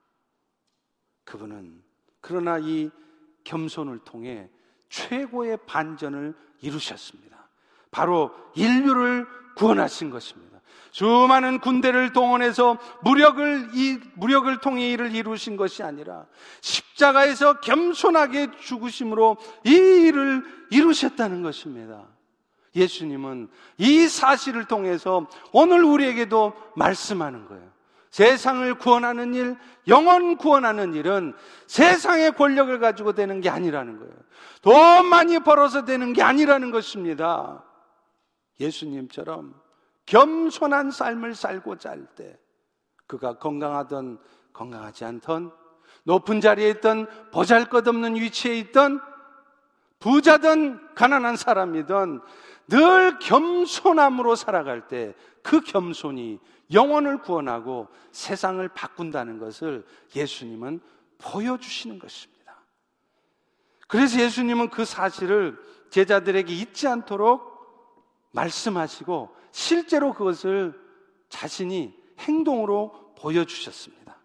그분은 1.24 1.82
그러나 2.20 2.58
이 2.60 2.90
겸손을 3.44 4.00
통해 4.00 4.50
최고의 4.90 5.60
반전을 5.66 6.34
이루셨습니다. 6.62 7.50
바로 7.92 8.32
인류를 8.56 9.28
구원하신 9.56 10.10
것입니다. 10.10 10.60
수많은 10.92 11.60
군대를 11.60 12.14
동원해서 12.14 12.78
무력을 13.04 13.72
이 13.74 14.00
무력을 14.16 14.60
통해 14.62 14.92
일을 14.92 15.16
이루신 15.16 15.58
것이 15.58 15.82
아니라 15.82 16.26
십자가에서 16.62 17.60
겸손하게 17.62 18.58
죽으심으로 18.60 19.38
이 19.66 19.72
일을 19.72 20.44
이루셨다는 20.70 21.42
것입니다. 21.42 22.08
예수님은 22.76 23.50
이 23.78 24.08
사실을 24.08 24.66
통해서 24.66 25.28
오늘 25.52 25.84
우리에게도 25.84 26.54
말씀하는 26.76 27.48
거예요. 27.48 27.74
세상을 28.10 28.76
구원하는 28.76 29.34
일, 29.34 29.58
영원 29.88 30.38
구원하는 30.38 30.94
일은 30.94 31.34
세상의 31.66 32.34
권력을 32.34 32.78
가지고 32.80 33.14
되는 33.14 33.42
게 33.42 33.50
아니라는 33.50 33.98
거예요. 33.98 34.14
돈 34.62 35.08
많이 35.08 35.40
벌어서 35.40 35.84
되는 35.84 36.14
게 36.14 36.22
아니라는 36.22 36.70
것입니다. 36.70 37.64
예수님처럼 38.60 39.60
겸손한 40.06 40.92
삶을 40.92 41.34
살고자 41.34 41.90
할 41.90 42.06
때, 42.16 42.38
그가 43.08 43.40
건강하던 43.40 44.20
건강하지 44.54 45.06
않던, 45.06 45.52
높은 46.04 46.40
자리에 46.40 46.70
있던 46.70 47.08
보잘 47.32 47.66
것 47.66 47.88
없는 47.88 48.16
위치에 48.16 48.58
있던, 48.60 49.02
부자든 50.00 50.94
가난한 50.96 51.38
사람이든 51.38 52.20
늘 52.70 53.20
겸손함으로 53.20 54.36
살아갈 54.36 54.88
때 54.88 55.14
그 55.44 55.60
겸손이 55.62 56.40
영혼을 56.72 57.20
구원하고 57.20 57.90
세상을 58.12 58.68
바꾼다는 58.70 59.38
것을 59.38 59.86
예수님은 60.16 60.80
보여주시는 61.20 62.00
것입니다. 62.00 62.64
그래서 63.88 64.20
예수님은 64.20 64.70
그 64.70 64.86
사실을 64.86 65.62
제자들에게 65.92 66.52
잊지 66.52 66.88
않도록 66.88 67.54
말씀하시고 68.32 69.36
실제로 69.52 70.14
그것을 70.14 70.82
자신이 71.30 71.94
행동으로 72.20 73.14
보여주셨습니다. 73.20 74.18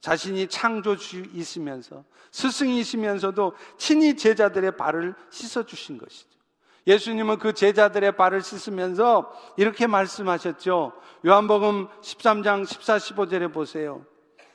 자신이 0.00 0.46
창조주이시면서 0.48 2.04
스승이시면서도 2.30 3.54
친히 3.76 4.16
제자들의 4.16 4.76
발을 4.78 5.14
씻어주신 5.28 5.98
것이죠. 5.98 6.39
예수님은 6.90 7.38
그 7.38 7.52
제자들의 7.52 8.16
발을 8.16 8.42
씻으면서 8.42 9.32
이렇게 9.56 9.86
말씀하셨죠. 9.86 10.92
요한복음 11.24 11.86
13장 12.00 12.66
14, 12.66 12.96
15절에 12.96 13.52
보세요. 13.52 14.04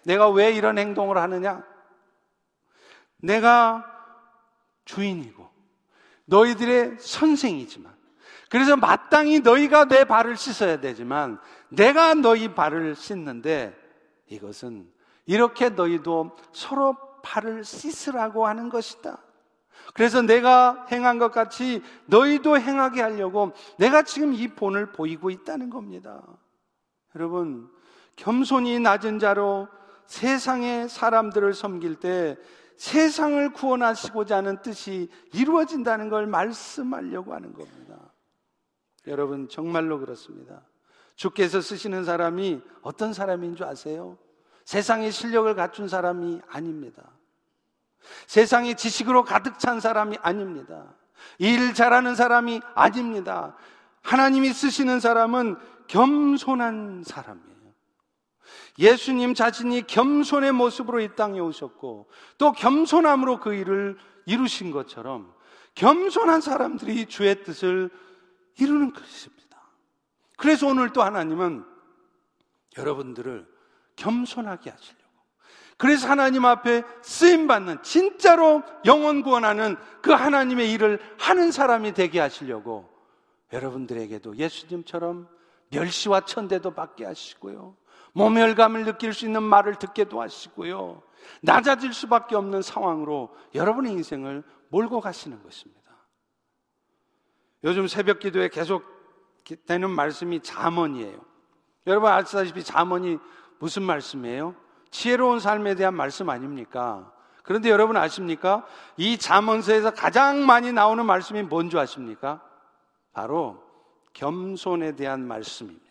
내가 0.03 0.29
왜 0.29 0.51
이런 0.51 0.77
행동을 0.77 1.17
하느냐? 1.17 1.63
내가 3.17 3.85
주인이고 4.83 5.49
너희들의 6.25 6.97
선생이지만 6.99 7.95
그래서 8.49 8.75
마땅히 8.75 9.39
너희가 9.39 9.85
내 9.85 10.03
발을 10.03 10.35
씻어야 10.35 10.81
되지만 10.81 11.39
내가 11.69 12.15
너희 12.15 12.53
발을 12.53 12.95
씻는데 12.95 13.73
이것은 14.27 14.91
이렇게 15.25 15.69
너희도 15.69 16.35
서로 16.51 16.97
발을 17.23 17.63
씻으라고 17.63 18.45
하는 18.45 18.69
것이다. 18.69 19.24
그래서 19.93 20.21
내가 20.21 20.85
행한 20.91 21.19
것 21.19 21.31
같이 21.31 21.81
너희도 22.07 22.59
행하게 22.59 23.01
하려고 23.01 23.53
내가 23.77 24.03
지금 24.03 24.33
이 24.33 24.47
본을 24.47 24.91
보이고 24.91 25.29
있다는 25.29 25.69
겁니다. 25.69 26.21
여러분, 27.15 27.69
겸손히 28.15 28.79
낮은 28.79 29.19
자로 29.19 29.67
세상의 30.05 30.89
사람들을 30.89 31.53
섬길 31.53 31.95
때 31.95 32.37
세상을 32.77 33.53
구원하시고자 33.53 34.37
하는 34.37 34.61
뜻이 34.61 35.09
이루어진다는 35.33 36.09
걸 36.09 36.27
말씀하려고 36.27 37.33
하는 37.33 37.53
겁니다. 37.53 38.13
여러분, 39.07 39.47
정말로 39.47 39.99
그렇습니다. 39.99 40.61
주께서 41.15 41.61
쓰시는 41.61 42.03
사람이 42.03 42.61
어떤 42.81 43.13
사람인 43.13 43.55
줄 43.55 43.65
아세요? 43.65 44.17
세상의 44.65 45.11
실력을 45.11 45.53
갖춘 45.55 45.87
사람이 45.87 46.41
아닙니다. 46.47 47.14
세상이 48.27 48.75
지식으로 48.75 49.23
가득 49.23 49.59
찬 49.59 49.79
사람이 49.79 50.17
아닙니다. 50.21 50.93
일 51.37 51.73
잘하는 51.73 52.15
사람이 52.15 52.61
아닙니다. 52.73 53.55
하나님이 54.01 54.53
쓰시는 54.53 54.99
사람은 54.99 55.57
겸손한 55.87 57.03
사람이에요. 57.05 57.55
예수님 58.77 59.33
자신이 59.33 59.87
겸손의 59.87 60.51
모습으로 60.51 60.99
이 60.99 61.15
땅에 61.15 61.39
오셨고 61.39 62.09
또 62.37 62.51
겸손함으로 62.51 63.39
그 63.39 63.53
일을 63.53 63.97
이루신 64.25 64.71
것처럼 64.71 65.33
겸손한 65.75 66.41
사람들이 66.41 67.05
주의 67.05 67.43
뜻을 67.43 67.89
이루는 68.59 68.93
것입니다. 68.93 69.35
그래서 70.37 70.67
오늘 70.67 70.91
또 70.91 71.03
하나님은 71.03 71.65
여러분들을 72.77 73.47
겸손하게 73.95 74.69
하시려고 74.69 75.04
그래서 75.77 76.07
하나님 76.07 76.45
앞에 76.45 76.83
쓰임 77.01 77.47
받는 77.47 77.83
진짜로 77.83 78.63
영원 78.85 79.21
구원하는 79.23 79.75
그 80.01 80.11
하나님의 80.11 80.71
일을 80.71 80.99
하는 81.19 81.51
사람이 81.51 81.93
되게 81.93 82.19
하시려고 82.19 82.89
여러분들에게도 83.51 84.37
예수님처럼 84.37 85.27
멸시와 85.69 86.21
천대도 86.21 86.71
받게 86.71 87.05
하시고요. 87.05 87.75
모멸감을 88.13 88.85
느낄 88.85 89.13
수 89.13 89.25
있는 89.25 89.43
말을 89.43 89.75
듣게도 89.75 90.21
하시고요. 90.21 91.03
낮아질 91.41 91.93
수밖에 91.93 92.35
없는 92.35 92.61
상황으로 92.61 93.35
여러분의 93.53 93.91
인생을 93.91 94.43
몰고 94.69 95.01
가시는 95.01 95.43
것입니다. 95.43 95.81
요즘 97.65 97.87
새벽 97.87 98.19
기도에 98.19 98.47
계속 98.47 98.83
되는 99.65 99.89
말씀이 99.89 100.39
자문이에요. 100.39 101.19
여러분 101.87 102.09
아시다시피 102.09 102.63
자문이 102.63 103.17
무슨 103.59 103.83
말씀이에요? 103.83 104.55
지혜로운 104.95 105.41
삶에 105.41 105.75
대한 105.75 105.93
말씀 105.93 106.29
아닙니까? 106.29 107.11
그런데 107.43 107.69
여러분 107.69 107.97
아십니까? 107.97 108.65
이 108.95 109.17
잠언서에서 109.17 109.91
가장 109.91 110.45
많이 110.45 110.71
나오는 110.71 111.05
말씀이 111.05 111.43
뭔지 111.43 111.77
아십니까? 111.77 112.41
바로 113.11 113.61
겸손에 114.13 114.93
대한 114.93 115.27
말씀입니다. 115.27 115.85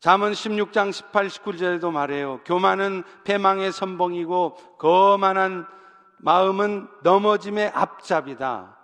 잠언 0.00 0.32
16장 0.32 0.92
18, 0.92 1.28
19절에도 1.28 1.92
말해요. 1.92 2.40
교만은 2.44 3.04
패망의 3.22 3.70
선봉이고 3.70 4.56
거만한 4.76 5.64
마음은 6.18 6.88
넘어짐의 7.04 7.70
앞잡이다. 7.72 8.76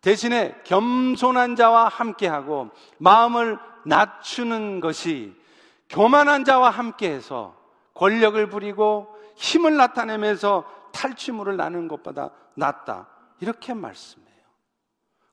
대신에 0.00 0.54
겸손한 0.62 1.56
자와 1.56 1.88
함께하고 1.88 2.70
마음을 2.98 3.58
낮추는 3.84 4.78
것이 4.78 5.34
교만한 5.88 6.44
자와 6.44 6.70
함께해서 6.70 7.63
권력을 7.94 8.48
부리고 8.48 9.08
힘을 9.36 9.76
나타내면서 9.76 10.64
탈취물을 10.92 11.56
나는 11.56 11.88
것보다 11.88 12.30
낫다. 12.54 13.08
이렇게 13.40 13.74
말씀해요. 13.74 14.24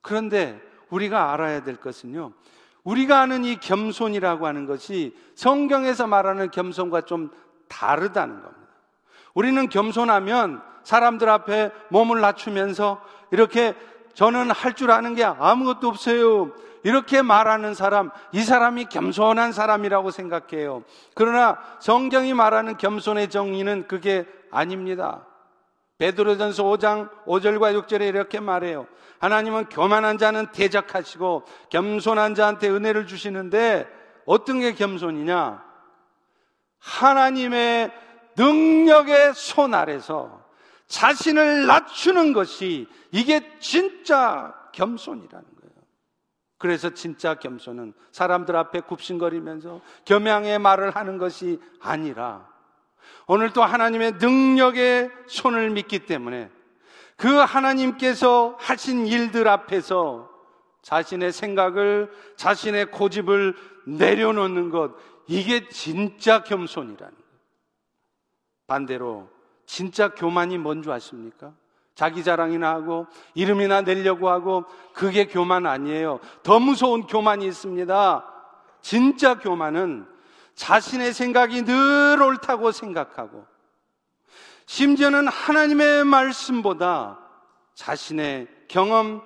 그런데 0.02 0.62
우리가 0.89 1.34
알아야 1.34 1.63
될 1.63 1.76
것은요. 1.78 2.34
우리가 2.84 3.21
아는 3.21 3.45
이 3.45 3.58
겸손이라고 3.58 4.47
하는 4.47 4.65
것이 4.65 5.15
성경에서 5.36 6.08
말하는 6.08 6.50
겸손과 6.50 7.02
좀 7.02 7.30
다르다는 7.67 8.41
겁니다. 8.41 8.71
우리는 9.34 9.69
겸손하면 9.69 10.62
사람들 10.84 11.30
앞에 11.30 11.71
몸을 11.89 12.21
낮추면서 12.21 13.02
이렇게 13.32 13.76
저는 14.13 14.52
할 14.52 14.74
줄 14.74 14.91
아는 14.91 15.15
게 15.15 15.24
아무것도 15.24 15.88
없어요. 15.88 16.52
이렇게 16.84 17.22
말하는 17.22 17.74
사람, 17.74 18.10
이 18.32 18.41
사람이 18.41 18.86
겸손한 18.86 19.52
사람이라고 19.52 20.12
생각해요. 20.12 20.84
그러나 21.13 21.60
성경이 21.80 22.34
말하는 22.34 22.78
겸손의 22.78 23.30
정의는 23.30 23.88
그게 23.88 24.26
아닙니다. 24.50 25.26
베드로전서 25.98 26.63
5장 26.63 27.10
5절과 27.26 27.80
6절에 27.86 28.08
이렇게 28.08 28.39
말해요. 28.39 28.88
하나님은 29.20 29.65
교만한 29.65 30.17
자는 30.17 30.48
대적하시고 30.48 31.44
겸손한 31.70 32.34
자한테 32.34 32.70
은혜를 32.70 33.06
주시는데 33.06 33.88
어떤 34.26 34.60
게 34.60 34.74
겸손이냐? 34.74 35.63
하나님의 36.80 37.91
능력의 38.36 39.34
손 39.36 39.76
아래서 39.76 40.44
자신을 40.88 41.67
낮추는 41.67 42.34
것이 42.34 42.88
이게 43.12 43.60
진짜 43.60 44.56
겸손이라는. 44.72 45.50
그래서 46.62 46.91
진짜 46.91 47.34
겸손은 47.34 47.93
사람들 48.12 48.56
앞에 48.56 48.82
굽신거리면서 48.82 49.82
겸양의 50.06 50.60
말을 50.60 50.91
하는 50.91 51.17
것이 51.17 51.60
아니라 51.80 52.47
오늘 53.26 53.52
또 53.52 53.63
하나님의 53.63 54.13
능력의 54.21 55.10
손을 55.26 55.71
믿기 55.71 56.06
때문에 56.06 56.52
그 57.17 57.28
하나님께서 57.36 58.56
하신 58.60 59.08
일들 59.08 59.47
앞에서 59.47 60.30
자신의 60.84 61.32
생각을, 61.32 62.12
자신의 62.36 62.91
고집을 62.91 63.56
내려놓는 63.88 64.69
것, 64.69 64.93
이게 65.28 65.67
진짜 65.69 66.43
겸손이라는 66.43 66.97
거예요. 66.97 67.32
반대로, 68.67 69.30
진짜 69.65 70.10
교만이 70.10 70.58
뭔 70.60 70.84
줄 70.84 70.91
아십니까? 70.91 71.54
자기 71.95 72.23
자랑이나 72.23 72.69
하고, 72.69 73.08
이름이나 73.34 73.82
내려고 73.82 74.30
하고, 74.30 74.65
그게 74.93 75.25
교만 75.25 75.65
아니에요. 75.65 76.19
더 76.43 76.60
무서운 76.60 77.06
교만이 77.08 77.45
있습니다. 77.45 78.25
진짜 78.82 79.39
교만은 79.39 80.08
자신의 80.56 81.13
생각이 81.13 81.63
늘 81.63 82.21
옳다고 82.21 82.71
생각하고, 82.71 83.45
심지어는 84.65 85.27
하나님의 85.27 86.06
말씀보다 86.06 87.19
자신의 87.75 88.47
경험, 88.67 89.21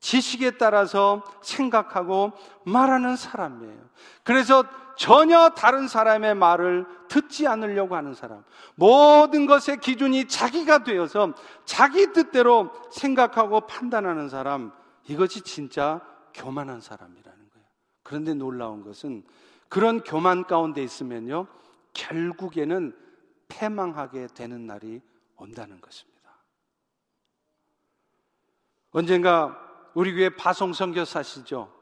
지식에 0.00 0.52
따라서 0.52 1.24
생각하고 1.42 2.32
말하는 2.64 3.16
사람이에요. 3.16 3.78
그래서 4.22 4.64
전혀 4.96 5.50
다른 5.50 5.88
사람의 5.88 6.34
말을 6.34 6.86
듣지 7.08 7.46
않으려고 7.46 7.96
하는 7.96 8.14
사람. 8.14 8.42
모든 8.74 9.46
것의 9.46 9.78
기준이 9.80 10.26
자기가 10.26 10.84
되어서 10.84 11.34
자기 11.64 12.12
뜻대로 12.12 12.70
생각하고 12.90 13.62
판단하는 13.66 14.28
사람. 14.28 14.72
이것이 15.06 15.42
진짜 15.42 16.00
교만한 16.34 16.80
사람이라는 16.80 17.22
거예요. 17.22 17.66
그런데 18.02 18.34
놀라운 18.34 18.82
것은 18.82 19.24
그런 19.68 20.00
교만 20.00 20.44
가운데 20.44 20.82
있으면요. 20.82 21.46
결국에는 21.92 22.96
패망하게 23.48 24.28
되는 24.34 24.66
날이 24.66 25.00
온다는 25.36 25.80
것입니다. 25.80 26.16
언젠가 28.90 29.56
우리 29.94 30.14
교회 30.14 30.30
파송 30.30 30.72
선교사시죠. 30.72 31.75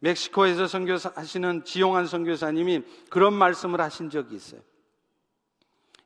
멕시코에서 0.00 0.66
선교하시는 0.66 1.64
지용한 1.64 2.06
선교사님이 2.06 2.82
그런 3.10 3.34
말씀을 3.34 3.80
하신 3.80 4.10
적이 4.10 4.36
있어요. 4.36 4.60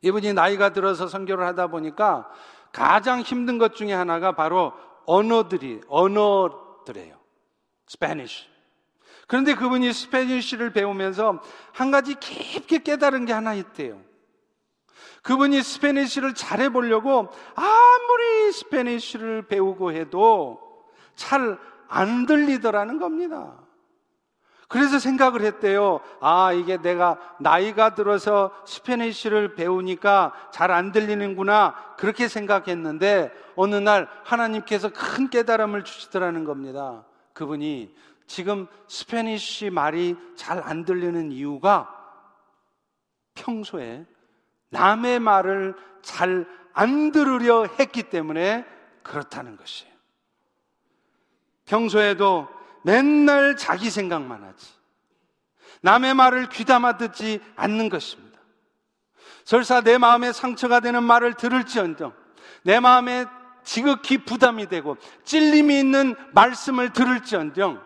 이분이 0.01 0.33
나이가 0.33 0.73
들어서 0.73 1.07
선교를 1.07 1.45
하다 1.45 1.67
보니까 1.67 2.29
가장 2.71 3.21
힘든 3.21 3.57
것 3.57 3.75
중에 3.75 3.93
하나가 3.93 4.33
바로 4.33 4.73
언어들이 5.05 5.81
언어들이에요. 5.87 7.17
Spanish. 7.87 8.45
그런데 9.27 9.55
그분이 9.55 9.93
Spanish를 9.93 10.73
배우면서 10.73 11.41
한 11.71 11.91
가지 11.91 12.15
깊게 12.15 12.79
깨달은 12.79 13.25
게 13.25 13.33
하나 13.33 13.53
있대요. 13.53 14.01
그분이 15.21 15.61
Spanish를 15.61 16.33
잘해 16.33 16.69
보려고 16.69 17.29
아무리 17.55 18.51
Spanish를 18.51 19.47
배우고 19.47 19.93
해도 19.93 20.59
잘 21.15 21.73
안 21.93 22.25
들리더라는 22.25 22.97
겁니다. 22.97 23.53
그래서 24.73 24.97
생각을 24.97 25.43
했대요. 25.43 25.99
아, 26.19 26.51
이게 26.51 26.81
내가 26.81 27.19
나이가 27.39 27.93
들어서 27.93 28.49
Spanish를 28.65 29.53
배우니까 29.53 30.33
잘 30.51 30.71
안 30.71 30.91
들리는구나. 30.91 31.75
그렇게 31.97 32.27
생각했는데 32.27 33.31
어느 33.55 33.75
날 33.75 34.09
하나님께서 34.23 34.89
큰 34.89 35.29
깨달음을 35.29 35.83
주시더라는 35.83 36.43
겁니다. 36.43 37.05
그분이 37.33 37.93
지금 38.25 38.65
Spanish 38.87 39.69
말이 39.69 40.15
잘 40.35 40.59
안 40.63 40.85
들리는 40.85 41.31
이유가 41.31 41.87
평소에 43.35 44.07
남의 44.71 45.19
말을 45.19 45.75
잘 46.01 46.47
안 46.73 47.11
들으려 47.11 47.67
했기 47.77 48.01
때문에 48.01 48.65
그렇다는 49.03 49.55
것이에요. 49.55 49.93
평소에도 51.67 52.47
맨날 52.83 53.55
자기 53.57 53.89
생각만 53.89 54.43
하지. 54.43 54.73
남의 55.81 56.13
말을 56.13 56.49
귀담아 56.49 56.97
듣지 56.97 57.39
않는 57.55 57.89
것입니다. 57.89 58.39
설사 59.43 59.81
내 59.81 59.97
마음에 59.97 60.31
상처가 60.31 60.79
되는 60.79 61.03
말을 61.03 61.33
들을지언정 61.33 62.13
내 62.63 62.79
마음에 62.79 63.25
지극히 63.63 64.19
부담이 64.19 64.67
되고 64.67 64.97
찔림이 65.25 65.77
있는 65.77 66.15
말씀을 66.33 66.93
들을지언정 66.93 67.81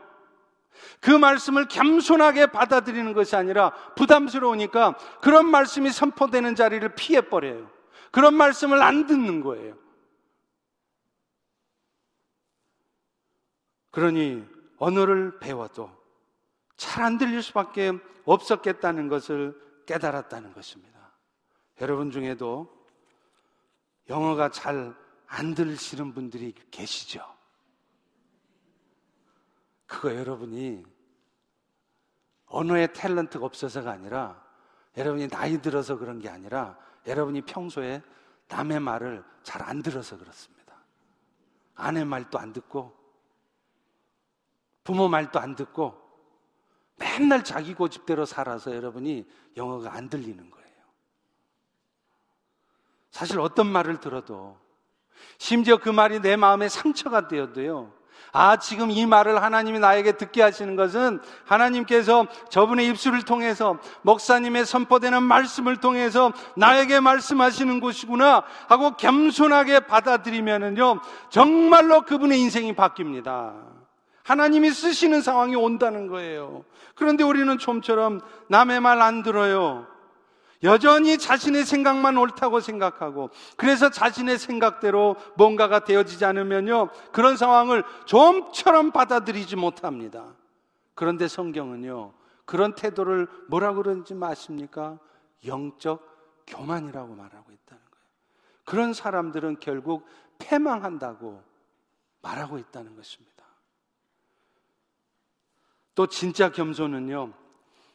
그 1.00 1.12
말씀을 1.12 1.68
겸손하게 1.68 2.48
받아들이는 2.48 3.14
것이 3.14 3.36
아니라 3.36 3.72
부담스러우니까 3.96 4.98
그런 5.22 5.48
말씀이 5.48 5.90
선포되는 5.90 6.56
자리를 6.56 6.88
피해버려요. 6.96 7.70
그런 8.12 8.34
말씀을 8.36 8.82
안 8.82 9.06
듣는 9.06 9.42
거예요. 9.42 9.76
그러니 13.92 14.46
언어를 14.78 15.40
배워도 15.40 15.90
잘 16.76 17.04
안 17.04 17.18
들릴 17.18 17.42
수밖에 17.42 17.94
없었겠다는 18.26 19.08
것을 19.08 19.60
깨달았다는 19.86 20.54
것입니다. 20.54 21.12
여러분 21.82 22.12
중에도 22.12 22.72
영어가 24.10 24.50
잘 24.50 24.96
안 25.28 25.54
들리시는 25.54 26.14
분들이 26.14 26.54
계시죠? 26.72 27.24
그거 29.86 30.14
여러분이 30.16 30.86
언어의 32.46 32.90
탤런트가 32.90 33.44
없어서가 33.44 33.92
아니라 33.92 34.42
여러분이 34.96 35.28
나이 35.28 35.62
들어서 35.62 35.98
그런 35.98 36.20
게 36.20 36.30
아니라 36.30 36.78
여러분이 37.06 37.42
평소에 37.42 38.02
남의 38.48 38.80
말을 38.80 39.24
잘 39.44 39.62
안 39.62 39.82
들어서 39.82 40.18
그렇습니다. 40.18 40.76
아내 41.76 42.04
말도 42.04 42.40
안 42.40 42.54
듣고 42.54 42.97
부모 44.88 45.10
말도 45.10 45.38
안 45.38 45.54
듣고 45.54 46.02
맨날 46.96 47.44
자기 47.44 47.74
고집대로 47.74 48.24
살아서 48.24 48.74
여러분이 48.74 49.26
영어가 49.58 49.94
안 49.94 50.08
들리는 50.08 50.50
거예요. 50.50 50.68
사실 53.12 53.38
어떤 53.42 53.68
말을 53.68 54.00
들어도 54.00 54.58
심지어 55.40 55.76
그 55.76 55.90
말이 55.90 56.22
내 56.22 56.38
마음에 56.38 56.70
상처가 56.70 57.28
되어도요. 57.28 57.92
아, 58.32 58.56
지금 58.60 58.90
이 58.90 59.06
말을 59.06 59.44
하나님이 59.44 59.80
나에게 59.80 60.14
듣게 60.14 60.42
하시는 60.42 60.78
것은 60.78 61.20
하나님께서 61.44 62.26
저분의 62.50 62.88
입술을 62.88 63.24
통해서 63.24 63.80
목사님의 64.04 64.66
선포되는 64.66 65.22
말씀을 65.22 65.82
통해서 65.82 66.32
나에게 66.56 67.02
말씀하시는 67.02 67.82
곳이구나 67.82 68.46
하고 68.70 68.96
겸손하게 68.96 69.82
받아들이면은요, 69.82 71.02
정말로 71.30 72.04
그분의 72.04 72.40
인생이 72.40 72.74
바뀝니다. 72.74 73.77
하나님이 74.28 74.72
쓰시는 74.72 75.22
상황이 75.22 75.56
온다는 75.56 76.08
거예요. 76.08 76.66
그런데 76.96 77.24
우리는 77.24 77.58
좀처럼 77.58 78.20
남의 78.50 78.82
말 78.82 79.02
안 79.02 79.24
들어요. 79.24 79.88
여전히 80.64 81.18
자신의 81.18 81.64
생각만 81.64 82.18
옳다고 82.18 82.60
생각하고 82.60 83.30
그래서 83.56 83.90
자신의 83.90 84.38
생각대로 84.38 85.16
뭔가가 85.38 85.86
되어지지 85.86 86.26
않으면요. 86.26 86.90
그런 87.14 87.38
상황을 87.38 87.86
좀처럼 88.06 88.92
받아들이지 88.92 89.56
못합니다. 89.56 90.36
그런데 90.94 91.30
성경은요. 91.30 92.12
그런 92.44 92.76
태도를 92.76 93.28
뭐라 93.48 93.76
그러는지 93.76 94.14
아십니까? 94.22 95.00
영적 95.46 96.06
교만이라고 96.48 97.16
말하고 97.16 97.52
있다는 97.52 97.82
거예요. 97.92 98.06
그런 98.66 98.94
사람들은 98.94 99.62
결국 99.62 100.06
패망한다고 100.40 101.42
말하고 102.22 102.58
있다는 102.58 102.96
것입니다. 102.98 103.37
또 105.98 106.06
진짜 106.06 106.52
겸손은요, 106.52 107.32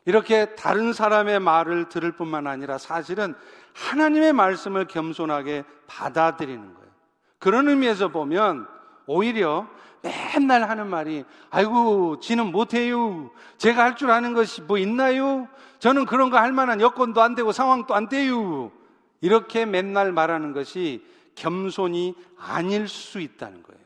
이렇게 0.07 0.57
다른 0.57 0.93
사람의 0.93 1.39
말을 1.39 1.89
들을 1.89 2.11
뿐만 2.11 2.49
아니라 2.49 2.77
사실은 2.77 3.37
하나님의 3.75 4.33
말씀을 4.33 4.89
겸손하게 4.89 5.63
받아들이는 5.87 6.75
거예요. 6.75 6.91
그런 7.39 7.69
의미에서 7.69 8.09
보면 8.09 8.67
오히려 9.07 9.69
맨날 10.03 10.69
하는 10.69 10.89
말이, 10.89 11.25
아이고, 11.51 12.19
지는 12.19 12.51
못해요. 12.51 13.31
제가 13.59 13.85
할 13.85 13.95
줄 13.95 14.11
아는 14.11 14.35
것이 14.35 14.63
뭐 14.63 14.79
있나요? 14.79 15.47
저는 15.79 16.05
그런 16.07 16.29
거 16.29 16.39
할 16.39 16.51
만한 16.51 16.81
여건도 16.81 17.23
안 17.23 17.37
되고 17.37 17.53
상황도 17.53 17.95
안 17.95 18.09
돼요. 18.09 18.73
이렇게 19.21 19.65
맨날 19.65 20.11
말하는 20.11 20.53
것이 20.53 21.07
겸손이 21.37 22.17
아닐 22.37 22.89
수 22.89 23.21
있다는 23.21 23.63
거예요. 23.63 23.82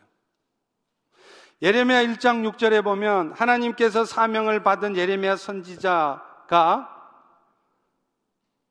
예레미야 1.62 2.04
1장 2.04 2.46
6절에 2.50 2.84
보면 2.84 3.32
하나님께서 3.32 4.04
사명을 4.04 4.62
받은 4.62 4.96
예레미야 4.96 5.36
선지자가 5.36 6.92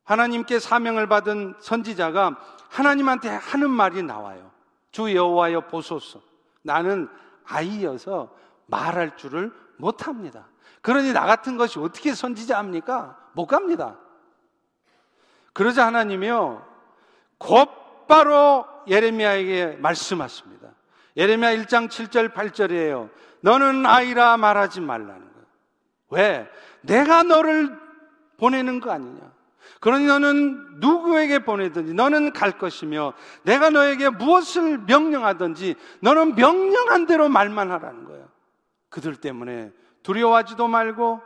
하나님께 0.04 0.60
사명을 0.60 1.08
받은 1.08 1.56
선지자가 1.58 2.36
하나님한테 2.68 3.28
하는 3.28 3.70
말이 3.70 4.02
나와요. 4.02 4.52
주 4.92 5.14
여호와여 5.14 5.62
보소서. 5.62 6.20
나는 6.62 7.08
아이여서 7.44 8.32
말할 8.66 9.16
줄을 9.16 9.52
못합니다. 9.78 10.46
그러니 10.80 11.12
나 11.12 11.26
같은 11.26 11.56
것이 11.56 11.80
어떻게 11.80 12.14
선지자 12.14 12.56
합니까? 12.56 13.18
못 13.32 13.46
갑니다. 13.46 13.98
그러자 15.52 15.86
하나님이요 15.86 16.64
곧바로 17.38 18.66
예레미야에게 18.86 19.78
말씀하십니다. 19.80 20.68
예레미야 21.16 21.56
1장 21.56 21.88
7절 21.88 22.32
8절이에요. 22.32 23.10
너는 23.40 23.86
아이라 23.86 24.36
말하지 24.36 24.80
말라는 24.80 25.20
거예요. 25.20 25.46
왜? 26.10 26.50
내가 26.82 27.22
너를 27.22 27.76
보내는 28.38 28.80
거 28.80 28.90
아니냐. 28.90 29.20
그러니 29.80 30.06
너는 30.06 30.80
누구에게 30.80 31.40
보내든지 31.40 31.94
너는 31.94 32.32
갈 32.32 32.52
것이며 32.58 33.14
내가 33.42 33.70
너에게 33.70 34.10
무엇을 34.10 34.78
명령하든지 34.78 35.74
너는 36.00 36.34
명령한 36.34 37.06
대로 37.06 37.28
말만 37.28 37.70
하라는 37.70 38.04
거예요. 38.04 38.26
그들 38.88 39.16
때문에 39.16 39.72
두려워하지도 40.02 40.68
말고 40.68 41.20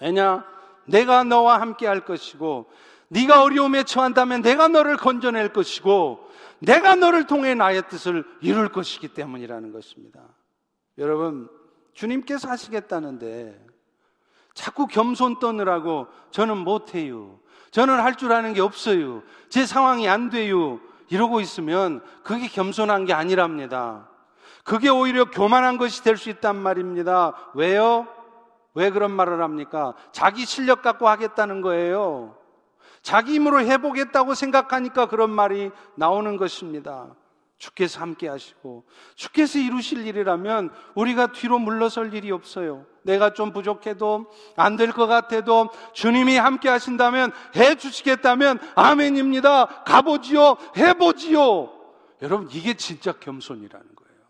왜냐? 0.00 0.44
내가 0.84 1.24
너와 1.24 1.60
함께 1.60 1.86
할 1.86 2.04
것이고 2.04 2.70
네가 3.08 3.42
어려움에 3.42 3.84
처한다면 3.84 4.42
내가 4.42 4.68
너를 4.68 4.96
건져낼 4.96 5.52
것이고 5.52 6.25
내가 6.60 6.94
너를 6.94 7.26
통해 7.26 7.54
나의 7.54 7.88
뜻을 7.88 8.24
이룰 8.40 8.68
것이기 8.68 9.08
때문이라는 9.08 9.72
것입니다. 9.72 10.20
여러분, 10.98 11.48
주님께서 11.92 12.48
하시겠다는데 12.48 13.64
자꾸 14.54 14.86
겸손 14.86 15.38
떠느라고 15.38 16.06
저는 16.30 16.56
못해요. 16.58 17.40
저는 17.70 18.00
할 18.00 18.14
줄 18.16 18.32
아는 18.32 18.54
게 18.54 18.60
없어요. 18.62 19.22
제 19.50 19.66
상황이 19.66 20.08
안 20.08 20.30
돼요. 20.30 20.80
이러고 21.08 21.40
있으면 21.40 22.02
그게 22.22 22.48
겸손한 22.48 23.04
게 23.04 23.12
아니랍니다. 23.12 24.08
그게 24.64 24.88
오히려 24.88 25.26
교만한 25.26 25.76
것이 25.76 26.02
될 26.02 26.16
수 26.16 26.30
있단 26.30 26.56
말입니다. 26.56 27.34
왜요? 27.54 28.08
왜 28.74 28.90
그런 28.90 29.10
말을 29.12 29.42
합니까? 29.42 29.94
자기 30.12 30.44
실력 30.44 30.82
갖고 30.82 31.08
하겠다는 31.08 31.60
거예요. 31.60 32.36
자기 33.06 33.34
힘으로 33.34 33.60
해보겠다고 33.60 34.34
생각하니까 34.34 35.06
그런 35.06 35.30
말이 35.30 35.70
나오는 35.94 36.36
것입니다. 36.36 37.14
주께서 37.56 38.00
함께 38.00 38.26
하시고 38.26 38.84
주께서 39.14 39.60
이루실 39.60 40.04
일이라면 40.08 40.70
우리가 40.96 41.28
뒤로 41.28 41.60
물러설 41.60 42.12
일이 42.14 42.32
없어요. 42.32 42.84
내가 43.04 43.32
좀 43.32 43.52
부족해도 43.52 44.26
안 44.56 44.76
될 44.76 44.90
것 44.90 45.06
같아도 45.06 45.68
주님이 45.92 46.36
함께 46.36 46.68
하신다면 46.68 47.30
해 47.54 47.76
주시겠다면 47.76 48.58
아멘입니다. 48.74 49.84
가보지요. 49.84 50.56
해보지요. 50.76 51.70
여러분 52.22 52.48
이게 52.50 52.74
진짜 52.74 53.12
겸손이라는 53.12 53.86
거예요. 53.94 54.20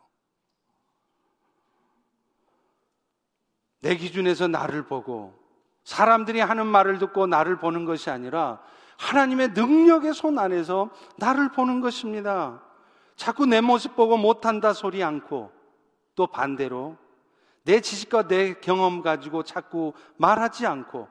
내 3.80 3.96
기준에서 3.96 4.48
나를 4.48 4.84
보고 4.84 5.32
사람들이 5.86 6.40
하는 6.40 6.66
말을 6.66 6.98
듣고 6.98 7.28
나를 7.28 7.58
보는 7.58 7.84
것이 7.84 8.10
아니라 8.10 8.58
하나님의 8.98 9.50
능력의 9.50 10.14
손 10.14 10.36
안에서 10.36 10.90
나를 11.16 11.52
보는 11.52 11.80
것입니다. 11.80 12.60
자꾸 13.14 13.46
내 13.46 13.60
모습 13.60 13.94
보고 13.94 14.16
못한다 14.16 14.72
소리 14.72 15.04
않고 15.04 15.52
또 16.16 16.26
반대로 16.26 16.96
내 17.62 17.80
지식과 17.80 18.26
내 18.26 18.54
경험 18.54 19.00
가지고 19.00 19.44
자꾸 19.44 19.92
말하지 20.16 20.66
않고 20.66 21.06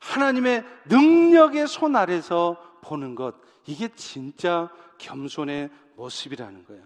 하나님의 0.00 0.64
능력의 0.86 1.66
손 1.66 1.96
아래서 1.96 2.56
보는 2.82 3.16
것 3.16 3.34
이게 3.66 3.88
진짜 3.88 4.70
겸손의 4.98 5.68
모습이라는 5.96 6.64
거예요. 6.66 6.84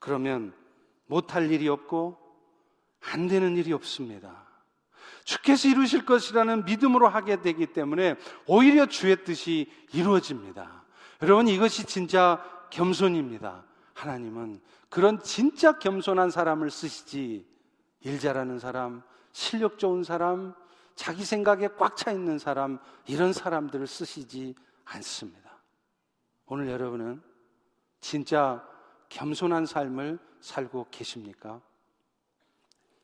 그러면 0.00 0.52
못할 1.06 1.52
일이 1.52 1.68
없고 1.68 2.18
안 3.12 3.28
되는 3.28 3.56
일이 3.56 3.72
없습니다. 3.72 4.47
주께서 5.28 5.68
이루실 5.68 6.06
것이라는 6.06 6.64
믿음으로 6.64 7.06
하게 7.06 7.42
되기 7.42 7.66
때문에 7.66 8.16
오히려 8.46 8.86
주의 8.86 9.14
뜻이 9.24 9.70
이루어집니다. 9.92 10.84
여러분 11.20 11.48
이것이 11.48 11.84
진짜 11.84 12.42
겸손입니다. 12.70 13.62
하나님은 13.92 14.58
그런 14.88 15.22
진짜 15.22 15.78
겸손한 15.78 16.30
사람을 16.30 16.70
쓰시지 16.70 17.46
일 18.00 18.18
잘하는 18.18 18.58
사람, 18.58 19.02
실력 19.32 19.78
좋은 19.78 20.02
사람, 20.02 20.54
자기 20.94 21.26
생각에 21.26 21.68
꽉 21.76 21.94
차 21.94 22.10
있는 22.10 22.38
사람 22.38 22.78
이런 23.06 23.34
사람들을 23.34 23.86
쓰시지 23.86 24.54
않습니다. 24.86 25.58
오늘 26.46 26.68
여러분은 26.68 27.20
진짜 28.00 28.66
겸손한 29.10 29.66
삶을 29.66 30.18
살고 30.40 30.86
계십니까? 30.90 31.60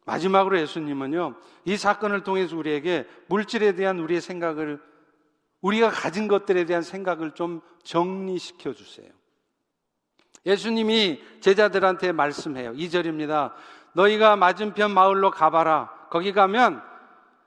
마지막으로 0.05 0.59
예수님은요, 0.61 1.35
이 1.65 1.77
사건을 1.77 2.23
통해서 2.23 2.57
우리에게 2.57 3.07
물질에 3.29 3.75
대한 3.75 3.99
우리의 3.99 4.21
생각을, 4.21 4.81
우리가 5.63 5.89
가진 5.91 6.29
것들에 6.29 6.67
대한 6.67 6.83
생각을 6.83 7.33
좀 7.33 7.63
정리시켜 7.83 8.75
주세요. 8.75 9.09
예수님이 10.45 11.23
제자들한테 11.41 12.13
말씀해요. 12.13 12.73
2절입니다. 12.75 13.53
너희가 13.95 14.37
맞은편 14.37 14.93
마을로 14.93 15.31
가봐라. 15.31 15.91
거기 16.11 16.33
가면 16.33 16.83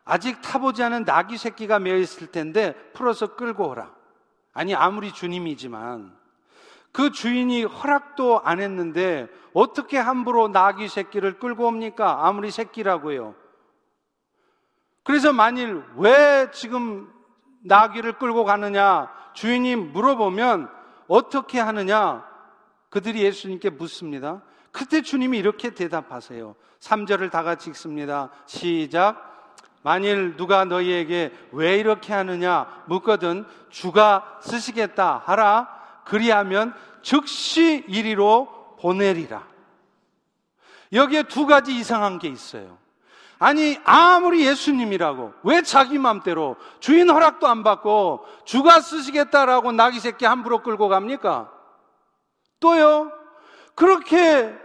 아직 0.03 0.41
타보지 0.41 0.81
않은 0.83 1.03
나귀 1.03 1.37
새끼가 1.37 1.79
매어 1.79 1.97
있을 1.97 2.27
텐데 2.27 2.73
풀어서 2.93 3.35
끌고 3.35 3.69
오라. 3.69 3.93
아니, 4.53 4.73
아무리 4.73 5.11
주님이지만 5.11 6.17
그 6.97 7.11
주인이 7.11 7.63
허락도 7.63 8.41
안 8.43 8.59
했는데 8.59 9.27
어떻게 9.53 9.99
함부로 9.99 10.47
나귀 10.47 10.87
새끼를 10.87 11.37
끌고 11.37 11.67
옵니까? 11.67 12.25
아무리 12.25 12.49
새끼라고요. 12.49 13.35
그래서 15.03 15.31
만일 15.31 15.83
왜 15.97 16.49
지금 16.51 17.07
나귀를 17.65 18.13
끌고 18.13 18.45
가느냐 18.45 19.11
주인이 19.35 19.75
물어보면 19.75 20.71
어떻게 21.07 21.59
하느냐 21.59 22.25
그들이 22.89 23.21
예수님께 23.21 23.69
묻습니다. 23.69 24.41
그때 24.71 25.03
주님이 25.03 25.37
이렇게 25.37 25.69
대답하세요. 25.69 26.55
3절을 26.79 27.29
다 27.29 27.43
같이 27.43 27.69
읽습니다. 27.69 28.31
시작. 28.47 29.53
만일 29.83 30.35
누가 30.35 30.65
너희에게 30.65 31.31
왜 31.51 31.77
이렇게 31.77 32.11
하느냐 32.11 32.65
묻거든 32.87 33.45
주가 33.69 34.39
쓰시겠다 34.41 35.21
하라. 35.23 35.76
그리하면 36.07 36.73
즉시 37.01 37.83
이리로 37.87 38.75
보내리라. 38.79 39.47
여기에 40.93 41.23
두 41.23 41.45
가지 41.45 41.75
이상한 41.75 42.19
게 42.19 42.27
있어요. 42.27 42.77
아니, 43.39 43.77
아무리 43.83 44.45
예수님이라고, 44.45 45.33
왜 45.43 45.61
자기 45.61 45.99
맘대로 45.99 46.55
주인 46.79 47.09
허락도 47.09 47.47
안 47.47 47.63
받고 47.63 48.25
주가 48.45 48.79
쓰시겠다라고 48.79 49.71
나귀 49.73 49.99
새끼 49.99 50.25
함부로 50.25 50.63
끌고 50.63 50.87
갑니까? 50.87 51.51
또요, 52.59 53.11
그렇게 53.75 54.55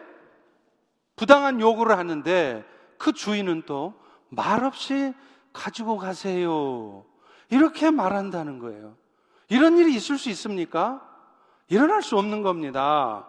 부당한 1.16 1.60
요구를 1.60 1.98
하는데 1.98 2.64
그 2.96 3.12
주인은 3.12 3.64
또 3.66 3.94
말없이 4.30 5.12
가지고 5.52 5.98
가세요. 5.98 7.04
이렇게 7.50 7.90
말한다는 7.90 8.58
거예요. 8.58 8.96
이런 9.50 9.76
일이 9.76 9.94
있을 9.94 10.16
수 10.16 10.30
있습니까? 10.30 11.06
일어날 11.72 12.02
수 12.02 12.18
없는 12.18 12.42
겁니다. 12.42 13.26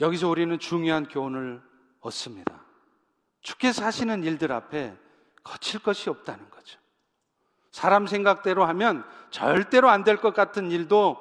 여기서 0.00 0.26
우리는 0.30 0.58
중요한 0.58 1.06
교훈을 1.06 1.62
얻습니다. 2.00 2.64
주께서 3.42 3.84
하시는 3.84 4.24
일들 4.24 4.52
앞에 4.52 4.96
거칠 5.42 5.80
것이 5.80 6.08
없다는 6.08 6.48
거죠. 6.48 6.78
사람 7.72 8.06
생각대로 8.06 8.64
하면 8.64 9.04
절대로 9.30 9.90
안 9.90 10.02
될 10.04 10.16
것 10.16 10.32
같은 10.32 10.70
일도 10.70 11.18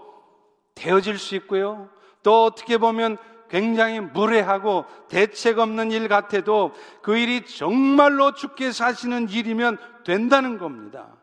되어질 0.76 1.20
수 1.20 1.36
있고요. 1.36 1.90
또 2.24 2.46
어떻게 2.46 2.78
보면 2.78 3.18
굉장히 3.50 4.00
무례하고 4.00 4.86
대책 5.10 5.60
없는 5.60 5.92
일 5.92 6.08
같아도 6.08 6.74
그 7.02 7.18
일이 7.18 7.46
정말로 7.46 8.34
주께서 8.34 8.86
하시는 8.86 9.28
일이면 9.28 9.78
된다는 10.06 10.58
겁니다. 10.58 11.18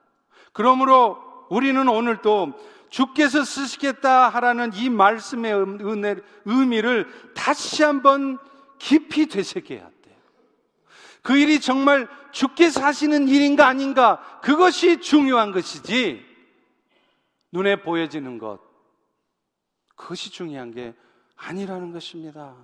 그러므로 0.53 1.19
우리는 1.49 1.89
오늘 1.89 2.23
또 2.23 2.53
주께서 2.91 3.45
쓰시겠다 3.45 4.29
하라는 4.29 4.73
이 4.75 4.91
말씀의 4.91 5.55
은혜, 5.55 6.17
의미를 6.45 7.09
다시 7.35 7.83
한번 7.83 8.39
깊이 8.79 9.27
되새겨야 9.27 9.81
돼요. 9.81 10.17
그 11.23 11.37
일이 11.37 11.61
정말 11.61 12.09
주께서 12.33 12.83
하시는 12.83 13.29
일인가 13.29 13.67
아닌가 13.69 14.41
그것이 14.43 15.01
중요한 15.01 15.53
것이지 15.53 16.25
눈에 17.53 17.83
보여지는 17.83 18.39
것 18.39 18.59
그것이 19.95 20.31
중요한 20.31 20.73
게 20.73 20.95
아니라는 21.37 21.93
것입니다. 21.93 22.55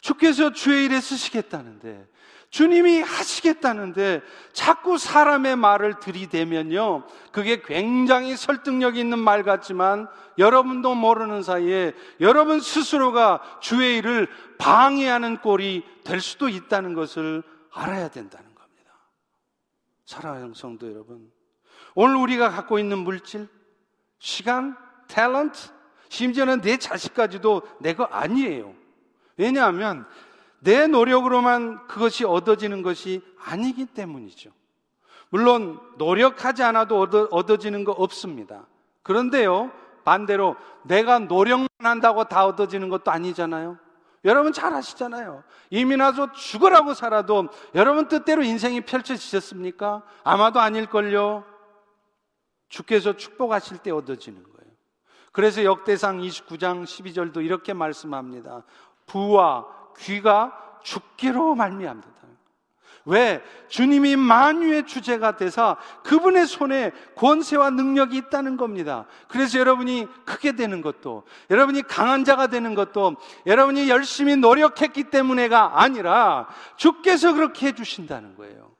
주께서 0.00 0.52
주의 0.52 0.84
일에 0.84 1.00
쓰시겠다는데 1.00 2.06
주님이 2.50 3.02
하시겠다는데 3.02 4.22
자꾸 4.52 4.96
사람의 4.96 5.56
말을 5.56 5.98
들이대면요. 6.00 7.06
그게 7.30 7.60
굉장히 7.60 8.36
설득력 8.36 8.96
있는 8.96 9.18
말 9.18 9.42
같지만 9.42 10.08
여러분도 10.38 10.94
모르는 10.94 11.42
사이에 11.42 11.92
여러분 12.20 12.60
스스로가 12.60 13.42
주의 13.60 13.98
일을 13.98 14.28
방해하는 14.58 15.38
꼴이 15.38 15.84
될 16.04 16.20
수도 16.20 16.48
있다는 16.48 16.94
것을 16.94 17.42
알아야 17.72 18.08
된다는 18.08 18.54
겁니다. 18.54 18.92
사랑하는 20.06 20.54
성도 20.54 20.90
여러분. 20.90 21.30
오늘 21.94 22.16
우리가 22.16 22.50
갖고 22.50 22.78
있는 22.78 22.98
물질, 22.98 23.48
시간, 24.18 24.76
탤런트, 25.08 25.70
심지어는 26.08 26.62
내 26.62 26.78
자식까지도 26.78 27.62
내 27.80 27.92
거 27.94 28.04
아니에요. 28.04 28.74
왜냐하면 29.36 30.06
내 30.60 30.86
노력으로만 30.86 31.86
그것이 31.86 32.24
얻어지는 32.24 32.82
것이 32.82 33.22
아니기 33.44 33.86
때문이죠. 33.86 34.50
물론 35.30 35.80
노력하지 35.98 36.62
않아도 36.62 37.00
얻어, 37.00 37.28
얻어 37.30 37.58
지는 37.58 37.84
거 37.84 37.92
없습니다. 37.92 38.66
그런데요, 39.02 39.70
반대로 40.04 40.56
내가 40.82 41.18
노력만 41.18 41.68
한다고 41.78 42.24
다 42.24 42.46
얻어지는 42.46 42.88
것도 42.88 43.10
아니잖아요. 43.10 43.78
여러분 44.24 44.52
잘 44.52 44.74
아시잖아요. 44.74 45.44
이미 45.70 45.96
나서 45.96 46.32
죽으라고 46.32 46.94
살아도 46.94 47.48
여러분 47.74 48.08
뜻대로 48.08 48.42
인생이 48.42 48.80
펼쳐지셨습니까? 48.80 50.02
아마도 50.24 50.60
아닐걸요. 50.60 51.44
주께서 52.68 53.16
축복하실 53.16 53.78
때 53.78 53.90
얻어지는 53.90 54.42
거예요. 54.42 54.72
그래서 55.32 55.62
역대상 55.62 56.18
29장 56.18 56.84
12절도 56.84 57.44
이렇게 57.44 57.72
말씀합니다. 57.72 58.64
부와 59.06 59.66
귀가 59.98 60.78
죽기로 60.82 61.54
말미암다. 61.54 62.18
왜? 63.08 63.42
주님이 63.68 64.16
만유의 64.16 64.86
주제가 64.86 65.36
되사 65.36 65.78
그분의 66.04 66.46
손에 66.46 66.92
권세와 67.16 67.70
능력이 67.70 68.18
있다는 68.18 68.58
겁니다. 68.58 69.06
그래서 69.28 69.58
여러분이 69.58 70.06
크게 70.26 70.52
되는 70.52 70.82
것도, 70.82 71.24
여러분이 71.48 71.82
강한 71.82 72.24
자가 72.24 72.48
되는 72.48 72.74
것도, 72.74 73.16
여러분이 73.46 73.88
열심히 73.88 74.36
노력했기 74.36 75.04
때문에가 75.04 75.80
아니라 75.80 76.48
주께서 76.76 77.32
그렇게 77.32 77.68
해주신다는 77.68 78.36
거예요. 78.36 78.76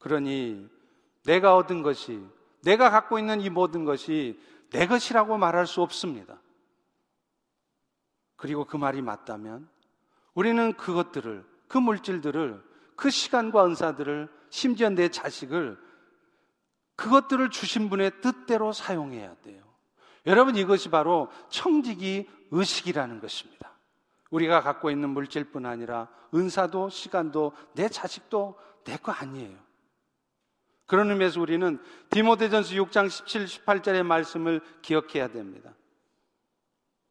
그러니 0.00 0.68
내가 1.24 1.54
얻은 1.54 1.82
것이, 1.82 2.20
내가 2.64 2.90
갖고 2.90 3.16
있는 3.20 3.40
이 3.40 3.48
모든 3.48 3.84
것이 3.84 4.40
내 4.70 4.88
것이라고 4.88 5.38
말할 5.38 5.68
수 5.68 5.82
없습니다. 5.82 6.40
그리고 8.34 8.64
그 8.64 8.76
말이 8.76 9.02
맞다면 9.02 9.68
우리는 10.36 10.74
그것들을, 10.74 11.44
그 11.66 11.78
물질들을, 11.78 12.62
그 12.94 13.10
시간과 13.10 13.66
은사들을, 13.66 14.28
심지어 14.50 14.90
내 14.90 15.08
자식을 15.08 15.78
그것들을 16.94 17.50
주신 17.50 17.90
분의 17.90 18.20
뜻대로 18.20 18.72
사용해야 18.72 19.34
돼요. 19.42 19.62
여러분 20.26 20.56
이것이 20.56 20.90
바로 20.90 21.30
청지기 21.48 22.28
의식이라는 22.50 23.20
것입니다. 23.20 23.72
우리가 24.30 24.60
갖고 24.60 24.90
있는 24.90 25.10
물질뿐 25.10 25.66
아니라 25.66 26.08
은사도 26.34 26.90
시간도 26.90 27.52
내 27.74 27.88
자식도 27.88 28.58
내 28.84 28.96
거 28.98 29.12
아니에요. 29.12 29.56
그런 30.86 31.10
의미에서 31.10 31.40
우리는 31.40 31.82
디모데전서 32.10 32.74
6장 32.74 33.10
17, 33.10 33.46
18절의 33.46 34.04
말씀을 34.04 34.60
기억해야 34.82 35.28
됩니다. 35.28 35.74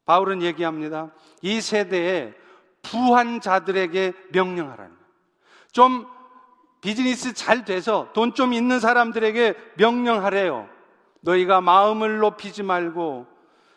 바울은 0.04 0.42
얘기합니다. 0.42 1.12
이 1.42 1.60
세대에 1.60 2.34
부한 2.90 3.40
자들에게 3.40 4.12
명령하라는. 4.32 4.94
좀 5.72 6.06
비즈니스 6.80 7.32
잘 7.34 7.64
돼서 7.64 8.08
돈 8.12 8.34
좀 8.34 8.52
있는 8.52 8.80
사람들에게 8.80 9.54
명령하래요. 9.76 10.68
너희가 11.20 11.60
마음을 11.60 12.18
높이지 12.18 12.62
말고 12.62 13.26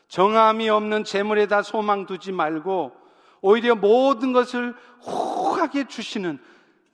정함이 0.07 0.69
없는 0.69 1.03
재물에다 1.03 1.61
소망 1.63 2.05
두지 2.05 2.31
말고 2.31 2.91
오히려 3.41 3.75
모든 3.75 4.33
것을 4.33 4.75
호하게 5.01 5.87
주시는 5.87 6.39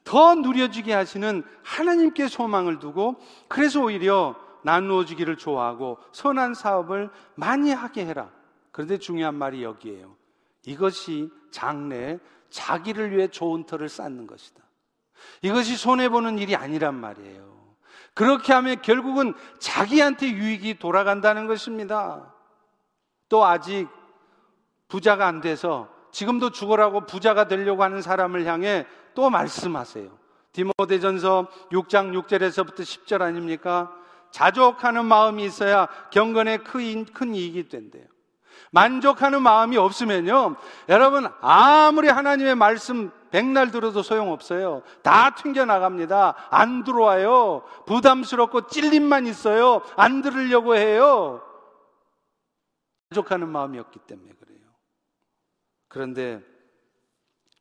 더 0.03 0.35
누려지게 0.35 0.93
하시는 0.93 1.43
하나님께 1.63 2.27
소망을 2.27 2.79
두고 2.79 3.15
그래서 3.47 3.81
오히려 3.81 4.35
나누어 4.61 5.03
주기를 5.05 5.35
좋아하고 5.37 5.97
선한 6.11 6.53
사업을 6.53 7.09
많이 7.35 7.71
하게 7.71 8.05
해라. 8.05 8.29
그런데 8.71 8.97
중요한 8.97 9.35
말이 9.35 9.63
여기에요. 9.63 10.15
이것이 10.65 11.29
장래 11.51 12.19
자기를 12.49 13.15
위해 13.15 13.27
좋은 13.27 13.65
터를 13.65 13.89
쌓는 13.89 14.27
것이다. 14.27 14.63
이것이 15.41 15.77
손해보는 15.77 16.39
일이 16.39 16.55
아니란 16.55 16.95
말이에요. 16.95 17.55
그렇게 18.13 18.53
하면 18.53 18.81
결국은 18.81 19.33
자기한테 19.59 20.29
유익이 20.29 20.79
돌아간다는 20.79 21.47
것입니다. 21.47 22.33
또 23.29 23.45
아직 23.45 23.87
부자가 24.87 25.27
안 25.27 25.41
돼서 25.41 25.89
지금도 26.11 26.51
죽으라고 26.51 27.05
부자가 27.05 27.47
되려고 27.47 27.83
하는 27.83 28.01
사람을 28.01 28.45
향해 28.45 28.85
또 29.13 29.29
말씀하세요. 29.29 30.17
디모데전서 30.53 31.49
6장 31.71 32.13
6절에서부터 32.17 32.79
10절 32.79 33.21
아닙니까? 33.21 33.93
자족하는 34.31 35.05
마음이 35.05 35.43
있어야 35.43 35.87
경건에 36.11 36.57
큰 36.57 37.35
이익이 37.35 37.67
된대요. 37.67 38.05
만족하는 38.71 39.41
마음이 39.41 39.77
없으면요. 39.77 40.55
여러분, 40.89 41.27
아무리 41.41 42.07
하나님의 42.07 42.55
말씀 42.55 43.11
백날 43.31 43.71
들어도 43.71 44.01
소용없어요. 44.01 44.81
다 45.01 45.35
튕겨나갑니다. 45.35 46.35
안 46.49 46.83
들어와요. 46.83 47.63
부담스럽고 47.85 48.67
찔림만 48.67 49.27
있어요. 49.27 49.81
안 49.97 50.21
들으려고 50.21 50.75
해요. 50.75 51.41
만족하는 53.09 53.49
마음이 53.49 53.77
없기 53.79 53.99
때문에 53.99 54.31
그래요. 54.39 54.59
그런데 55.87 56.41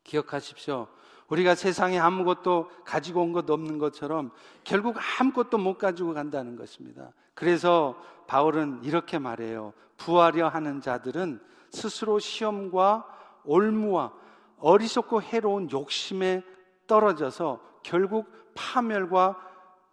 기억하십시오. 0.05 0.89
우리가 1.29 1.55
세상에 1.55 1.99
아무것도 1.99 2.71
가지고 2.85 3.23
온 3.23 3.33
것 3.33 3.49
없는 3.49 3.79
것처럼 3.79 4.31
결국 4.63 4.97
아무것도 5.21 5.59
못 5.59 5.79
가지고 5.79 6.15
간다는 6.15 6.57
것입니다. 6.57 7.13
그래서 7.35 7.99
바울은 8.27 8.85
이렇게 8.85 9.19
말해요. 9.19 9.73
부하려 9.97 10.49
하는 10.49 10.81
자들은 10.81 11.41
스스로 11.71 12.19
시험과 12.19 13.07
올무와 13.45 14.13
어리석고 14.59 15.23
해로운 15.23 15.71
욕심에 15.71 16.43
떨어져서 16.87 17.61
결국 17.83 18.31
파멸과 18.55 19.39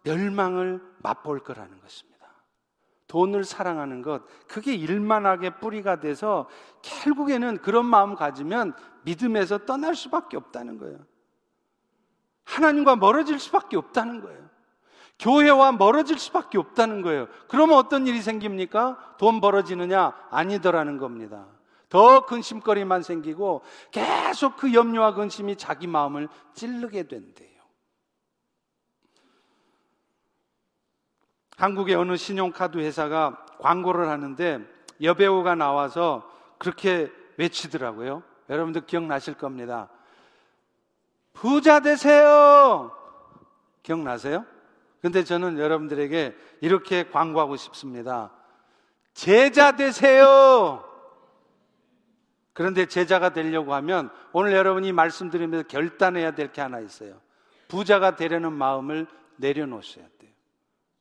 멸망을 0.04 0.82
맛볼 0.98 1.40
거라는 1.40 1.80
것입니다. 1.80 2.12
돈을 3.06 3.44
사랑하는 3.44 4.00
것, 4.00 4.22
그게 4.48 4.74
일만하게 4.74 5.58
뿌리가 5.58 6.00
돼서 6.00 6.48
결국에는 6.80 7.58
그런 7.58 7.84
마음 7.84 8.14
가지면 8.14 8.74
믿음에서 9.02 9.58
떠날 9.66 9.94
수밖에 9.94 10.36
없다는 10.36 10.78
거예요. 10.78 10.98
하나님과 12.44 12.96
멀어질 12.96 13.38
수밖에 13.38 13.76
없다는 13.76 14.22
거예요. 14.22 14.48
교회와 15.22 15.72
멀어질 15.72 16.18
수밖에 16.18 16.58
없다는 16.58 17.00
거예요. 17.00 17.28
그러면 17.46 17.78
어떤 17.78 18.08
일이 18.08 18.20
생깁니까? 18.20 19.14
돈 19.18 19.40
벌어지느냐? 19.40 20.12
아니더라는 20.30 20.98
겁니다. 20.98 21.46
더 21.88 22.26
근심거리만 22.26 23.02
생기고 23.02 23.62
계속 23.92 24.56
그 24.56 24.74
염려와 24.74 25.14
근심이 25.14 25.56
자기 25.56 25.86
마음을 25.86 26.28
찌르게 26.54 27.04
된대요. 27.06 27.48
한국의 31.56 31.94
어느 31.94 32.16
신용카드 32.16 32.78
회사가 32.78 33.46
광고를 33.60 34.08
하는데 34.08 34.66
여배우가 35.00 35.54
나와서 35.54 36.28
그렇게 36.58 37.12
외치더라고요. 37.36 38.24
여러분들 38.48 38.86
기억나실 38.86 39.34
겁니다. 39.34 39.88
부자 41.32 41.78
되세요! 41.78 42.90
기억나세요? 43.84 44.44
근데 45.02 45.24
저는 45.24 45.58
여러분들에게 45.58 46.34
이렇게 46.60 47.10
광고하고 47.10 47.56
싶습니다. 47.56 48.32
제자 49.12 49.72
되세요! 49.72 50.88
그런데 52.52 52.86
제자가 52.86 53.32
되려고 53.32 53.74
하면 53.74 54.10
오늘 54.32 54.52
여러분이 54.52 54.92
말씀드리면서 54.92 55.66
결단해야 55.68 56.32
될 56.32 56.52
게 56.52 56.60
하나 56.60 56.80
있어요. 56.80 57.20
부자가 57.68 58.14
되려는 58.16 58.52
마음을 58.52 59.06
내려놓으셔야 59.36 60.06
돼요. 60.18 60.30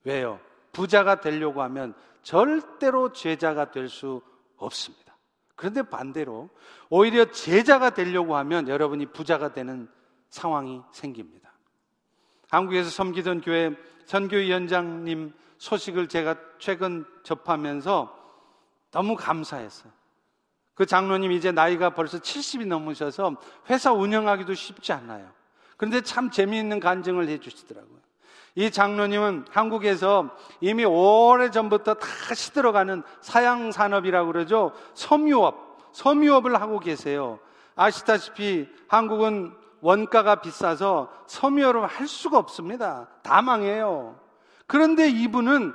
왜요? 0.04 0.40
부자가 0.72 1.20
되려고 1.20 1.62
하면 1.62 1.94
절대로 2.24 3.12
제자가 3.12 3.72
될 3.72 3.90
수 3.90 4.22
없습니다. 4.58 5.18
그런데 5.56 5.84
반대로 5.84 6.50
오히려 6.90 7.26
제자가 7.26 7.92
되려고 7.92 8.36
하면 8.38 8.68
여러분이 8.68 9.08
부자가 9.08 9.54
되는 9.54 9.90
상황이 10.30 10.82
생깁니다. 10.92 11.52
한국에서 12.50 12.90
섬기던 12.90 13.42
교회 13.42 13.76
선교위원장님 14.12 15.34
소식을 15.58 16.08
제가 16.08 16.36
최근 16.60 17.06
접하면서 17.24 18.14
너무 18.92 19.16
감사했어요. 19.16 19.94
그 20.74 20.86
장로님 20.86 21.32
이제 21.32 21.54
나이가 21.54 21.92
벌써 21.92 22.18
70이 22.18 22.68
넘으셔서 22.68 23.38
회사 23.70 23.94
운영하기도 23.94 24.54
쉽지 24.54 24.92
않아요. 24.92 25.32
그런데 25.78 26.02
참 26.02 26.30
재미있는 26.30 26.82
간증을 26.82 27.30
해 27.30 27.38
주시더라고요. 27.38 28.00
이 28.56 28.70
장로님은 28.70 29.46
한국에서 29.50 30.36
이미 30.60 30.84
오래 30.84 31.50
전부터 31.50 31.94
다 31.94 32.36
시들어가는 32.36 33.04
사양 33.22 33.72
산업이라고 33.72 34.30
그러죠. 34.30 34.74
섬유업, 34.94 35.92
섬유업을 35.94 36.60
하고 36.60 36.80
계세요. 36.80 37.40
아시다시피 37.76 38.68
한국은 38.90 39.61
원가가 39.82 40.36
비싸서 40.36 41.12
섬유업을 41.28 41.86
할 41.88 42.08
수가 42.08 42.38
없습니다. 42.38 43.08
다 43.24 43.42
망해요. 43.42 44.20
그런데 44.68 45.10
이분은 45.10 45.74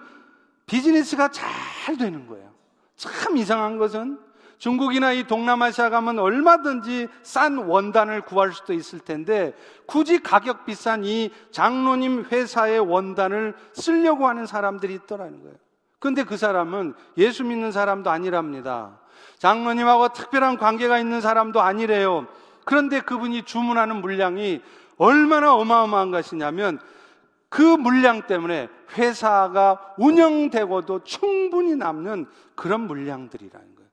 비즈니스가 0.66 1.28
잘 1.28 1.96
되는 1.96 2.26
거예요. 2.26 2.50
참 2.96 3.36
이상한 3.36 3.76
것은 3.78 4.18
중국이나 4.58 5.12
이 5.12 5.26
동남아시아 5.26 5.90
가면 5.90 6.18
얼마든지 6.18 7.08
싼 7.22 7.58
원단을 7.58 8.22
구할 8.22 8.52
수도 8.52 8.72
있을 8.72 9.00
텐데 9.00 9.54
굳이 9.86 10.22
가격 10.22 10.64
비싼 10.64 11.04
이 11.04 11.30
장로님 11.50 12.26
회사의 12.32 12.80
원단을 12.80 13.54
쓰려고 13.74 14.26
하는 14.26 14.46
사람들이 14.46 14.94
있더라는 14.94 15.42
거예요. 15.42 15.56
근데 15.98 16.24
그 16.24 16.36
사람은 16.36 16.94
예수 17.18 17.44
믿는 17.44 17.72
사람도 17.72 18.10
아니랍니다. 18.10 18.98
장로님하고 19.38 20.08
특별한 20.08 20.56
관계가 20.56 20.98
있는 20.98 21.20
사람도 21.20 21.60
아니래요. 21.60 22.26
그런데 22.66 23.00
그분이 23.00 23.44
주문하는 23.44 24.00
물량이 24.00 24.60
얼마나 24.98 25.54
어마어마한 25.54 26.10
것이냐면 26.10 26.80
그 27.48 27.62
물량 27.62 28.26
때문에 28.26 28.68
회사가 28.96 29.94
운영되고도 29.98 31.04
충분히 31.04 31.76
남는 31.76 32.26
그런 32.56 32.80
물량들이라는 32.82 33.74
거예요. 33.76 33.90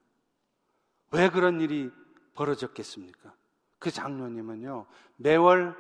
왜 1.12 1.30
그런 1.30 1.62
일이 1.62 1.92
벌어졌겠습니까? 2.34 3.32
그 3.78 3.92
장로님은요, 3.92 4.88
매월 5.18 5.76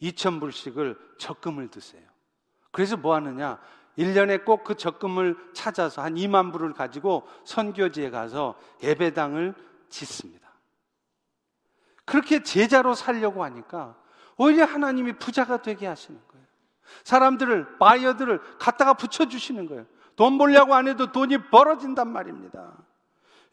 2천불씩을 0.00 0.96
적금을 1.18 1.68
드세요. 1.68 2.04
그래서 2.70 2.96
뭐 2.96 3.16
하느냐? 3.16 3.58
1년에 3.98 4.44
꼭 4.44 4.62
그 4.62 4.76
적금을 4.76 5.36
찾아서 5.54 6.02
한 6.02 6.14
2만 6.14 6.52
불을 6.52 6.72
가지고 6.72 7.26
선교지에 7.44 8.10
가서 8.10 8.54
예배당을 8.80 9.54
짓습니다. 9.88 10.47
그렇게 12.08 12.42
제자로 12.42 12.94
살려고 12.94 13.44
하니까 13.44 13.94
오히려 14.38 14.64
하나님이 14.64 15.12
부자가 15.14 15.60
되게 15.60 15.86
하시는 15.86 16.18
거예요. 16.28 16.46
사람들을, 17.04 17.78
바이어들을 17.78 18.40
갖다가 18.58 18.94
붙여주시는 18.94 19.68
거예요. 19.68 19.84
돈 20.16 20.38
벌려고 20.38 20.74
안 20.74 20.88
해도 20.88 21.12
돈이 21.12 21.50
벌어진단 21.50 22.08
말입니다. 22.08 22.72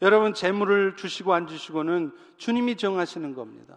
여러분, 0.00 0.32
재물을 0.32 0.96
주시고 0.96 1.34
안 1.34 1.46
주시고는 1.46 2.12
주님이 2.38 2.76
정하시는 2.76 3.34
겁니다. 3.34 3.76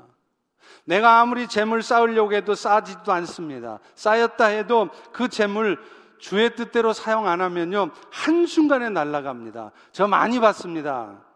내가 0.86 1.19
아무리 1.19 1.47
재물 1.47 1.84
쌓으려고 1.84 2.34
해도 2.34 2.55
쌓지도 2.55 3.11
않습니다. 3.11 3.80
쌓였다 3.95 4.45
해도 4.45 4.89
그 5.11 5.27
재물 5.27 5.77
주의 6.19 6.55
뜻대로 6.55 6.93
사용 6.93 7.27
안 7.27 7.41
하면요, 7.41 7.91
한순간에 8.11 8.89
날아갑니다. 8.89 9.71
저 9.91 10.07
많이 10.07 10.39
봤습니다. 10.39 11.28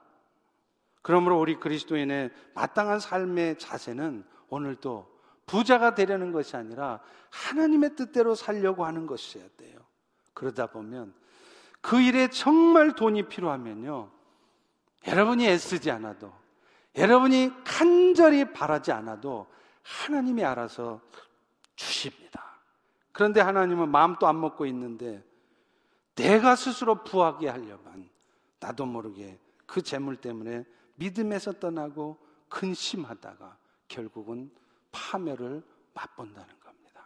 그러므로 1.03 1.39
우리 1.39 1.59
그리스도인의 1.59 2.31
마땅한 2.55 2.99
삶의 2.99 3.59
자세는 3.59 4.23
오늘도 4.49 5.13
부자가 5.45 5.93
되려는 5.93 6.31
것이 6.31 6.55
아니라 6.55 7.01
하나님의 7.29 7.95
뜻대로 7.95 8.33
살려고 8.33 8.85
하는 8.85 9.05
것이어야 9.05 9.45
돼요. 9.57 9.77
그러다 10.33 10.67
보면 10.67 11.13
그 11.81 11.99
일에 11.99 12.29
정말 12.29 12.95
돈이 12.95 13.27
필요하면요. 13.27 14.09
여러분이 15.05 15.45
애쓰지 15.45 15.91
않아도 15.91 16.33
여러분이 16.95 17.51
간절히 17.65 18.53
바라지 18.53 18.93
않아도 18.93 19.47
하나님이 19.83 20.45
알아서 20.45 21.01
주십니다. 21.75 22.61
그런데 23.11 23.41
하나님은 23.41 23.89
마음도 23.89 24.27
안 24.27 24.39
먹고 24.39 24.65
있는데 24.67 25.21
내가 26.15 26.55
스스로 26.55 27.03
부하게 27.03 27.49
하려면 27.49 28.09
나도 28.61 28.85
모르게 28.85 29.37
그 29.65 29.81
재물 29.81 30.15
때문에 30.15 30.63
믿음에서 30.95 31.53
떠나고 31.53 32.17
근심하다가 32.49 33.57
결국은 33.87 34.51
파멸을 34.91 35.63
맛본다는 35.93 36.47
겁니다. 36.59 37.05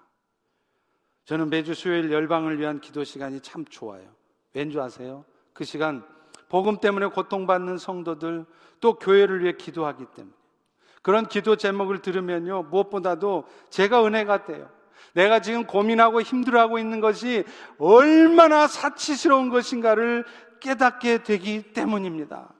저는 1.25 1.49
매주 1.49 1.73
수요일 1.73 2.11
열방을 2.11 2.59
위한 2.59 2.79
기도 2.79 3.03
시간이 3.03 3.41
참 3.41 3.65
좋아요. 3.65 4.09
왠지 4.53 4.79
아세요? 4.79 5.25
그 5.53 5.63
시간 5.63 6.05
복음 6.49 6.79
때문에 6.79 7.07
고통받는 7.07 7.77
성도들 7.77 8.45
또 8.79 8.95
교회를 8.95 9.43
위해 9.43 9.53
기도하기 9.53 10.05
때문에 10.15 10.35
그런 11.01 11.27
기도 11.27 11.55
제목을 11.55 12.01
들으면요 12.01 12.63
무엇보다도 12.63 13.45
제가 13.69 14.05
은혜가 14.05 14.45
돼요. 14.45 14.69
내가 15.13 15.39
지금 15.41 15.65
고민하고 15.65 16.21
힘들어하고 16.21 16.79
있는 16.79 16.99
것이 16.99 17.43
얼마나 17.77 18.67
사치스러운 18.67 19.49
것인가를 19.49 20.25
깨닫게 20.59 21.23
되기 21.23 21.73
때문입니다. 21.73 22.53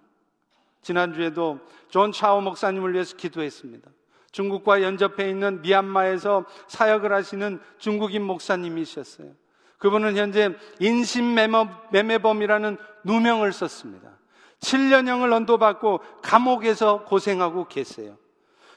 지난주에도 0.88 1.60
존 1.90 2.14
차오 2.14 2.40
목사님을 2.40 2.94
위해서 2.94 3.18
기도했습니다. 3.18 3.92
중국과 4.32 4.82
연접해 4.82 5.30
있는 5.30 5.62
미얀마에서 5.62 6.46
사역을 6.68 7.12
하시는 7.12 7.60
중국인 7.78 8.24
목사님이셨어요. 8.24 9.34
그분은 9.80 10.16
현재 10.16 10.56
인신매매범이라는 10.80 12.78
누명을 13.04 13.52
썼습니다. 13.52 14.18
7년형을 14.62 15.34
언도받고 15.34 16.00
감옥에서 16.22 17.04
고생하고 17.04 17.68
계세요. 17.68 18.18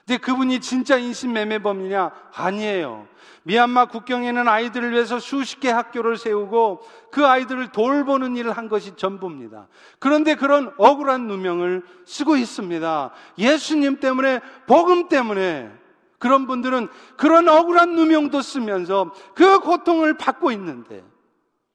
근데 0.07 0.19
그분이 0.19 0.61
진짜 0.61 0.97
인신매매범이냐? 0.97 2.11
아니에요. 2.35 3.07
미얀마 3.45 3.87
국경에는 3.87 4.49
아이들을 4.49 4.93
위해서 4.93 5.19
수십 5.19 5.61
개 5.61 5.71
학교를 5.71 6.17
세우고 6.17 6.83
그 7.11 7.27
아이들을 7.27 7.73
돌보는 7.73 8.37
일을 8.37 8.53
한 8.53 8.69
것이 8.69 8.97
전부입니다. 8.97 9.69
그런데 9.99 10.35
그런 10.35 10.75
억울한 10.79 11.27
누명을 11.27 11.83
쓰고 12.05 12.37
있습니다. 12.37 13.11
예수님 13.39 14.01
때문에, 14.01 14.41
복음 14.67 15.09
때문에 15.09 15.71
그런 16.19 16.47
분들은 16.47 16.89
그런 17.17 17.49
억울한 17.49 17.95
누명도 17.95 18.43
쓰면서 18.43 19.13
그 19.35 19.61
고통을 19.61 20.19
받고 20.19 20.53
있는데 20.53 21.03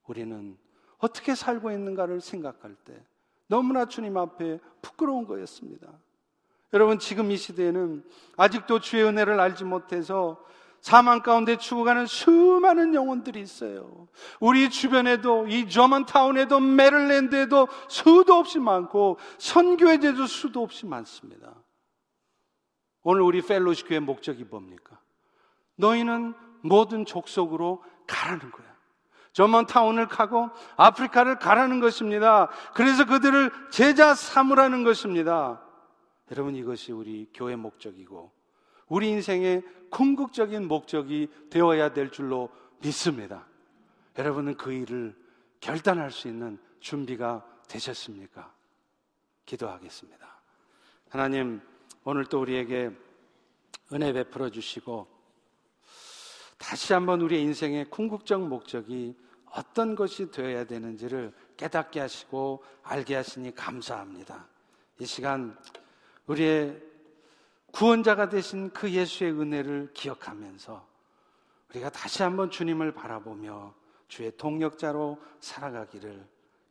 우리는 0.05 0.55
어떻게 0.99 1.33
살고 1.33 1.71
있는가를 1.71 2.21
생각할 2.21 2.75
때 2.85 2.93
너무나 3.47 3.85
주님 3.85 4.17
앞에 4.17 4.59
부끄러운 4.81 5.25
거였습니다. 5.25 5.87
여러분, 6.75 6.99
지금 6.99 7.31
이 7.31 7.37
시대에는 7.37 8.03
아직도 8.35 8.79
주의 8.79 9.01
은혜를 9.05 9.39
알지 9.39 9.63
못해서 9.63 10.43
사망 10.81 11.21
가운데 11.21 11.55
죽어가는 11.55 12.05
수많은 12.05 12.93
영혼들이 12.93 13.39
있어요. 13.39 14.09
우리 14.41 14.69
주변에도 14.69 15.47
이 15.47 15.69
저먼타운에도 15.69 16.59
메릴랜드에도 16.59 17.69
수도 17.87 18.33
없이 18.33 18.59
많고 18.59 19.17
선교회에도 19.37 20.27
수도 20.27 20.61
없이 20.61 20.85
많습니다. 20.85 21.55
오늘 23.03 23.21
우리 23.21 23.41
펠로시 23.41 23.85
교회 23.85 23.99
목적이 23.99 24.43
뭡니까? 24.43 24.99
너희는 25.77 26.33
모든 26.61 27.05
족속으로 27.05 27.81
가라는 28.05 28.51
거야. 28.51 28.67
저먼 29.31 29.65
타운을 29.65 30.09
가고 30.09 30.49
아프리카를 30.75 31.39
가라는 31.39 31.79
것입니다. 31.79 32.49
그래서 32.73 33.05
그들을 33.05 33.49
제자 33.71 34.13
삼으라는 34.13 34.83
것입니다. 34.83 35.64
여러분 36.31 36.55
이것이 36.55 36.91
우리 36.91 37.29
교회 37.33 37.55
목적이고 37.55 38.31
우리 38.87 39.09
인생의 39.09 39.63
궁극적인 39.89 40.67
목적이 40.67 41.29
되어야 41.49 41.93
될 41.93 42.11
줄로 42.11 42.49
믿습니다. 42.81 43.47
여러분은 44.17 44.55
그 44.55 44.71
일을 44.71 45.15
결단할 45.59 46.11
수 46.11 46.27
있는 46.27 46.59
준비가 46.79 47.45
되셨습니까? 47.67 48.53
기도하겠습니다. 49.45 50.41
하나님, 51.09 51.61
오늘 52.03 52.25
또 52.25 52.41
우리에게 52.41 52.91
은혜 53.93 54.13
베풀어 54.13 54.49
주시고 54.49 55.07
다시 56.57 56.93
한번 56.93 57.21
우리의 57.21 57.43
인생의 57.43 57.89
궁극적 57.89 58.47
목적이 58.47 59.15
어떤 59.51 59.95
것이 59.95 60.31
되어야 60.31 60.65
되는지를 60.65 61.33
깨닫게 61.57 61.99
하시고 61.99 62.63
알게 62.83 63.15
하시니 63.15 63.55
감사합니다. 63.55 64.47
이 64.99 65.05
시간 65.05 65.57
우리의 66.27 66.81
구원자가 67.71 68.29
되신 68.29 68.71
그 68.71 68.89
예수의 68.89 69.31
은혜를 69.33 69.91
기억하면서 69.93 70.87
우리가 71.69 71.89
다시 71.89 72.23
한번 72.23 72.49
주님을 72.49 72.93
바라보며 72.93 73.73
주의 74.07 74.31
동력자로 74.37 75.21
살아가기를 75.39 76.25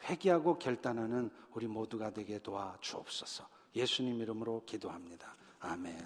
회개하고 0.04 0.58
결단하는 0.58 1.30
우리 1.52 1.66
모두가 1.66 2.10
되게 2.10 2.38
도와 2.38 2.76
주옵소서. 2.80 3.46
예수님 3.74 4.20
이름으로 4.20 4.62
기도합니다. 4.64 5.36
아멘. 5.60 5.94